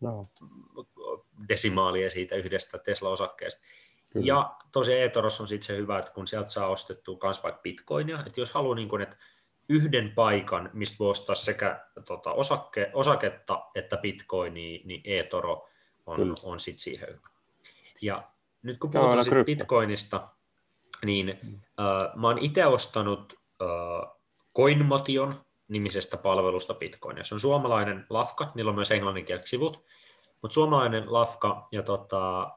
[0.00, 0.22] no.
[1.48, 3.62] desimaalia siitä yhdestä Tesla-osakkeesta.
[4.10, 4.26] Kyllä.
[4.26, 8.22] Ja tosiaan eToros on sitten se hyvä, että kun sieltä saa ostettua myös vaikka bitcoinia,
[8.26, 9.16] että jos haluaa niin kun, että
[9.68, 15.68] yhden paikan, mistä voi ostaa sekä tota, osakke, osaketta että bitcoinia, niin eToro
[16.06, 17.28] on, on sitten siihen hyvä.
[18.02, 18.22] Ja
[18.62, 20.28] nyt kun puhutaan sit bitcoinista,
[21.04, 21.28] niin
[21.80, 24.14] äh, mä oon itse ostanut äh,
[24.56, 27.24] CoinMotion nimisestä palvelusta bitcoinia.
[27.24, 29.84] Se on suomalainen lafka, niillä on myös englanninkieliset sivut,
[30.42, 32.50] mutta suomalainen lafka, ja tota,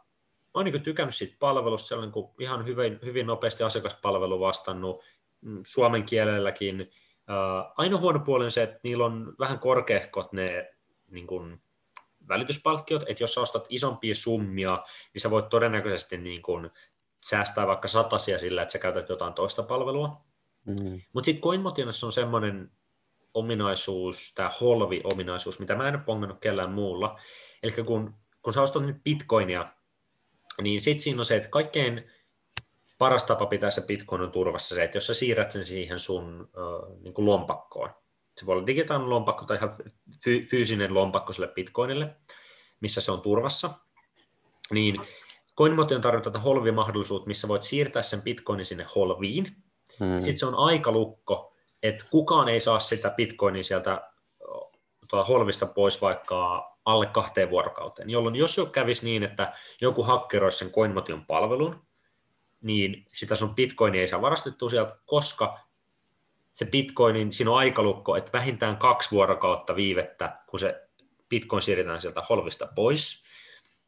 [0.53, 5.03] oon niin tykännyt siitä palvelusta, se on niin ihan hyvin, hyvin nopeasti asiakaspalvelu vastannut,
[5.41, 6.81] mm, suomen kielelläkin.
[7.29, 10.73] Äh, ainoa huono puoli on se, että niillä on vähän korkeahkot ne
[11.11, 11.61] niin kuin,
[12.27, 14.83] välityspalkkiot, että jos sä ostat isompia summia,
[15.13, 16.69] niin sä voit todennäköisesti niin kuin,
[17.25, 20.21] säästää vaikka satasia sillä, että sä käytät jotain toista palvelua.
[20.67, 21.01] Mm.
[21.13, 22.71] Mutta sitten CoinMotionassa on semmoinen
[23.33, 27.19] ominaisuus, tämä holvi-ominaisuus, mitä mä en ole pongannut kellään muulla.
[27.63, 29.73] Eli kun, kun sä ostat nyt bitcoinia,
[30.61, 32.11] niin sitten siinä on se, että kaikkein
[32.97, 36.49] paras tapa pitää se bitcoin on turvassa se, että jos sä siirrät sen siihen sun
[36.57, 37.89] äh, niin kuin lompakkoon,
[38.37, 39.75] se voi olla digitaalinen lompakko tai ihan
[40.23, 42.15] fy- fyysinen lompakko sille bitcoinille,
[42.79, 43.69] missä se on turvassa,
[44.71, 45.01] niin
[45.57, 49.55] CoinMotion tarjoaa tätä holvimahdollisuutta, missä voit siirtää sen bitcoinin sinne holviin.
[49.99, 50.21] Hmm.
[50.21, 54.11] Sitten se on aikalukko, että kukaan ei saa sitä bitcoinia sieltä
[55.09, 60.57] tuota holvista pois vaikka alle kahteen vuorokauteen, jolloin jos jo kävisi niin, että joku hakkeroisi
[60.57, 61.87] sen CoinMotion palvelun,
[62.61, 65.59] niin sitä sun bitcoinia ei saa varastettua sieltä, koska
[66.51, 70.87] se bitcoinin, siinä on aikalukko, että vähintään kaksi vuorokautta viivettä, kun se
[71.29, 73.23] bitcoin siirretään sieltä holvista pois,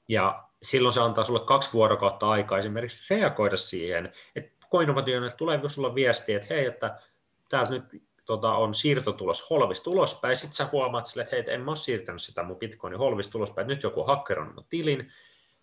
[0.08, 5.96] ja silloin se antaa sulle kaksi vuorokautta aikaa esimerkiksi reagoida siihen, että koinovationille tulee sulla
[5.96, 7.00] viesti, että hei, että
[7.50, 7.84] täältä nyt
[8.26, 12.22] tota, on siirtotulos holvista ulospäin, sitten sä huomaat sille, että hei, en mä ole siirtänyt
[12.22, 15.12] sitä mun bitcoinin holvista ulospäin, nyt joku on mun tilin,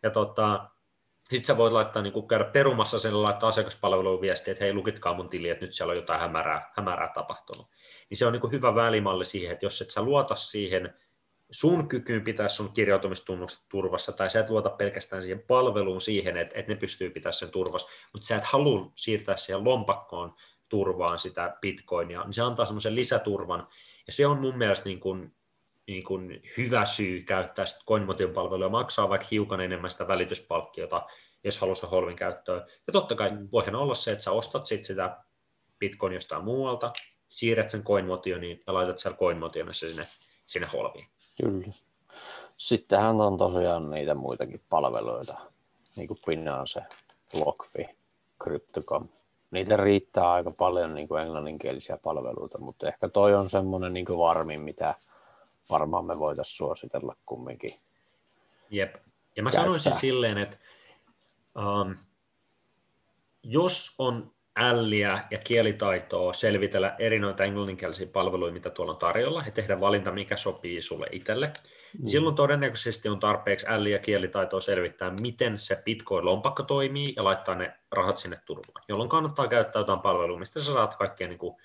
[0.03, 0.71] ja tota,
[1.31, 5.29] sitten sä voit laittaa, niin käydä perumassa sen laittaa asiakaspalveluun viestiä, että hei, lukitkaa mun
[5.29, 7.67] tili, että nyt siellä on jotain hämärää, hämärää tapahtunut.
[8.11, 10.95] Niin se on niin hyvä välimalli siihen, että jos et sä luota siihen
[11.51, 16.59] sun kykyyn pitää sun kirjautumistunnukset turvassa, tai sä et luota pelkästään siihen palveluun siihen, että,
[16.59, 20.35] että ne pystyy pitämään sen turvassa, mutta sä et halua siirtää siihen lompakkoon
[20.69, 23.69] turvaan sitä bitcoinia, niin se antaa semmoisen lisäturvan,
[24.07, 25.35] ja se on mun mielestä niin kuin,
[25.87, 31.07] niin kuin hyvä syy käyttää sitä CoinMotion palvelua, maksaa vaikka hiukan enemmän sitä välityspalkkiota,
[31.45, 32.67] jos haluaa se holvin käyttöön.
[32.87, 35.17] Ja totta kai voihan olla se, että sä ostat sit sitä
[35.79, 36.93] bitcoin jostain muualta,
[37.29, 40.05] siirrät sen CoinMotioniin ja laitat siellä CoinMotionissa sinne,
[40.47, 41.07] sinne holviin.
[41.43, 41.67] Kyllä.
[42.57, 45.39] Sittenhän on tosiaan niitä muitakin palveluita,
[45.97, 46.83] niin kuin Binance,
[47.33, 47.89] Lockfi,
[48.43, 49.09] Crypto.com.
[49.51, 54.19] Niitä riittää aika paljon niin kuin englanninkielisiä palveluita, mutta ehkä toi on semmoinen niin kuin
[54.19, 54.95] varmin, mitä
[55.71, 57.71] varmaan me voitaisiin suositella kumminkin.
[58.71, 58.95] Jep.
[59.37, 59.65] Ja mä käyttää.
[59.65, 60.57] sanoisin silleen, että
[61.57, 61.97] um,
[63.43, 69.53] jos on älliä ja kielitaitoa selvitellä eri noita englanninkielisiä palveluja, mitä tuolla on tarjolla, ja
[69.53, 72.07] tehdä valinta, mikä sopii sulle itselle, mm.
[72.07, 77.73] silloin todennäköisesti on tarpeeksi älliä ja kielitaitoa selvittää, miten se Bitcoin-lompakko toimii, ja laittaa ne
[77.93, 81.57] rahat sinne turvaan, jolloin kannattaa käyttää jotain palvelua, mistä sä saat kaikkea niin kuin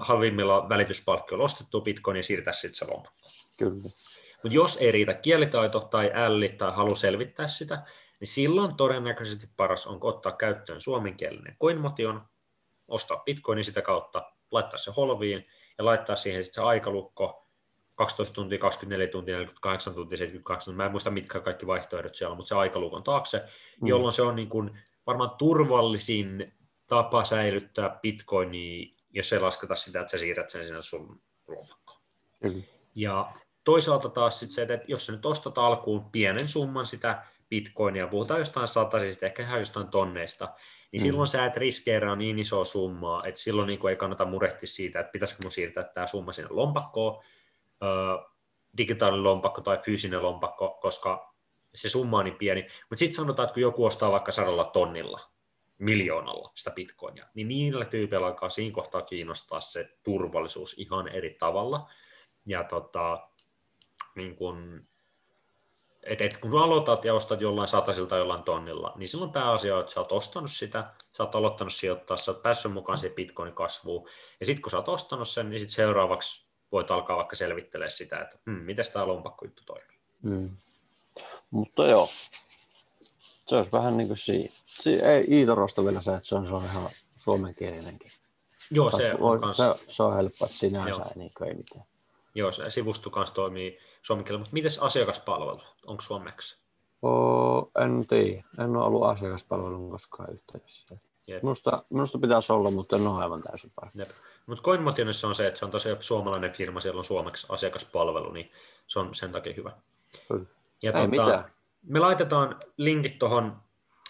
[0.00, 3.28] halvimmilla välityspalkkioilla ostettua Bitcoin ja siirtää sitten se lompakko.
[3.58, 3.82] Kyllä.
[4.42, 7.82] Mutta jos ei riitä kielitaito tai älli tai halu selvittää sitä,
[8.22, 12.22] niin silloin todennäköisesti paras on ottaa käyttöön suomenkielinen CoinMotion,
[12.88, 15.44] ostaa bitcoinin sitä kautta, laittaa se holviin
[15.78, 17.48] ja laittaa siihen sitten se aikalukko
[17.94, 20.76] 12 tuntia, 24 tuntia, 48 tuntia, 72 tuntia.
[20.76, 23.42] Mä en muista mitkä kaikki vaihtoehdot siellä on, mutta se aikalukon taakse,
[23.80, 23.88] mm.
[23.88, 24.70] jolloin se on niin kuin
[25.06, 26.38] varmaan turvallisin
[26.88, 32.00] tapa säilyttää bitcoinia, jos ei lasketa sitä, että sä siirrät sen sinne sun lompakkoon.
[32.44, 32.62] Mm.
[32.94, 33.32] Ja
[33.64, 38.40] toisaalta taas sit se, että jos sä nyt ostat alkuun pienen summan sitä bitcoinia, puhutaan
[38.40, 40.48] jostain satasista, ehkä ihan jostain tonneista,
[40.92, 41.04] niin mm.
[41.04, 45.12] silloin sä et riskeeraa niin isoa summaa, että silloin niin ei kannata murehtia siitä, että
[45.12, 47.22] pitäisikö mun siirtää tämä summa sinne lompakkoon,
[48.76, 51.34] digitaalinen lompakko tai fyysinen lompakko, koska
[51.74, 52.62] se summa on niin pieni.
[52.62, 55.20] Mutta sitten sanotaan, että kun joku ostaa vaikka sadalla tonnilla,
[55.78, 61.90] miljoonalla sitä bitcoinia, niin niillä tyypeillä alkaa siinä kohtaa kiinnostaa se turvallisuus ihan eri tavalla.
[62.46, 63.28] Ja tota,
[64.16, 64.86] niin kun,
[66.02, 69.92] et, et kun aloitat ja ostat jollain satasilta jollain tonnilla, niin silloin pääasia on, että
[69.92, 74.08] sä oot ostanut sitä, sä oot aloittanut sijoittaa, sä oot päässyt mukaan siihen bitcoinin kasvuun,
[74.40, 78.20] ja sitten kun sä oot ostanut sen, niin sitten seuraavaksi voit alkaa vaikka selvittelee sitä,
[78.20, 79.98] että hmm, miten tämä lompakkojuttu toimii.
[80.22, 80.50] Mm.
[81.50, 82.08] Mutta joo,
[83.46, 84.54] se olisi vähän niin kuin siinä.
[84.66, 88.10] Si- ei Iitorosta vielä se, että se on, se on ihan suomenkielinenkin.
[88.70, 91.04] Joo, se on, se, se on helppo, että sinänsä Joo.
[91.04, 91.84] ei, niin ei mitään.
[92.34, 96.62] Joo, se sivusto kanssa toimii suomen kielellä, mutta miten asiakaspalvelu, onko suomeksi?
[97.02, 98.44] Oo, en tiedä.
[98.58, 100.96] En ole ollut asiakaspalvelun koskaan yhteydessä.
[101.26, 101.42] Jep.
[101.42, 104.04] Minusta, minusta pitäisi olla, mutta en ole aivan täysin varma.
[104.46, 108.50] Mutta CoinMotionissa on se, että se on tosiaan suomalainen firma, siellä on suomeksi asiakaspalvelu, niin
[108.86, 109.72] se on sen takia hyvä.
[110.28, 110.44] Kyllä.
[110.82, 111.44] Ja Ei mitään.
[111.82, 113.56] me laitetaan linkit tuohon,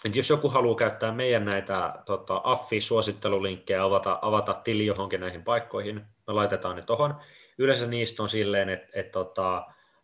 [0.05, 5.95] että jos joku haluaa käyttää meidän näitä tota, affi-suosittelulinkkejä, avata, avata tili johonkin näihin paikkoihin,
[6.27, 7.15] me laitetaan ne tuohon.
[7.57, 9.53] Yleensä niistä on silleen, että, että tota,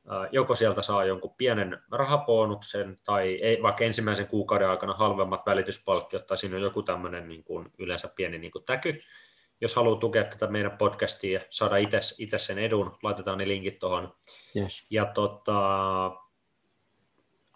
[0.10, 6.28] ää, joko sieltä saa jonkun pienen rahaponuksen tai ei, vaikka ensimmäisen kuukauden aikana halvemmat välityspalkkiot
[6.28, 9.00] tai siinä on joku tämmöinen niin kuin, yleensä pieni niin kuin täky.
[9.62, 11.76] Jos haluaa tukea tätä meidän podcastia ja saada
[12.18, 14.14] itse sen edun, laitetaan ne linkit tuohon.
[14.56, 14.88] Yes.
[14.90, 15.62] Ja tota,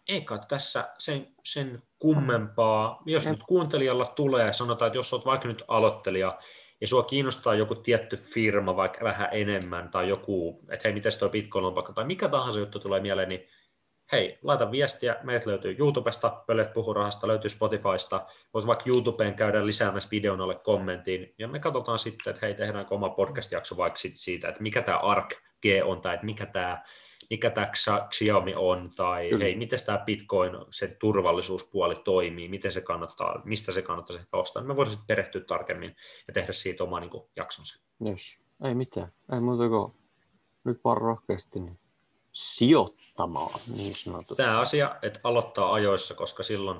[0.08, 3.02] ei kai tässä sen, sen kummempaa.
[3.06, 6.38] Jos nyt kuuntelijalla tulee, sanotaan, että jos olet vaikka nyt aloittelija,
[6.84, 11.30] ja sua kiinnostaa joku tietty firma vaikka vähän enemmän, tai joku, että hei, miten toi
[11.30, 13.48] Bitcoin-lompakko, tai mikä tahansa juttu tulee mieleen, niin
[14.12, 19.66] hei, laita viestiä, meiltä löytyy YouTubesta, Pölet puhuu rahasta, löytyy Spotifysta, voisi vaikka YouTubeen käydä
[19.66, 24.16] lisäämässä videon alle kommentin, ja me katsotaan sitten, että hei, tehdäänkö oma podcast-jakso vaikka sit
[24.16, 26.84] siitä, että mikä tämä ARK G on, tai että mikä tämä
[27.30, 27.72] mikä tämä
[28.10, 29.44] Xiaomi on, tai Kyllä.
[29.44, 34.64] hei, miten tämä Bitcoin, se turvallisuuspuoli toimii, miten se kannattaa, mistä se kannattaa ehkä ostaa.
[34.64, 35.96] Me voidaan sitten perehtyä tarkemmin
[36.28, 37.80] ja tehdä siitä oma niin kuin, jaksonsa.
[38.06, 38.38] Yes.
[38.64, 39.12] Ei mitään.
[39.34, 39.94] Ei muuta kuin
[40.64, 41.80] nyt vaan rohkeasti niin
[42.32, 44.44] sijoittamaan niin sanotusti.
[44.44, 46.80] Tämä asia, että aloittaa ajoissa, koska silloin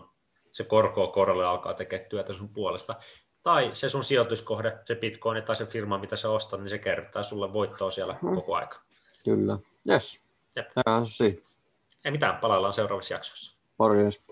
[0.52, 2.96] se korko korolle alkaa tekemään työtä sun puolesta.
[3.44, 7.24] Tai se sun sijoituskohde, se bitcoin tai se firma, mitä sä ostat, niin se kertaa
[7.24, 8.36] sulle voittoa siellä Mhm.
[8.36, 8.82] koko aika.
[9.26, 9.58] Kyllä.
[9.90, 10.24] Yes.
[10.56, 10.68] Jep.
[11.04, 11.42] Siinä.
[12.06, 13.58] Ei mitään, palaillaan seuraavassa jaksossa.
[13.80, 14.24] Morjens.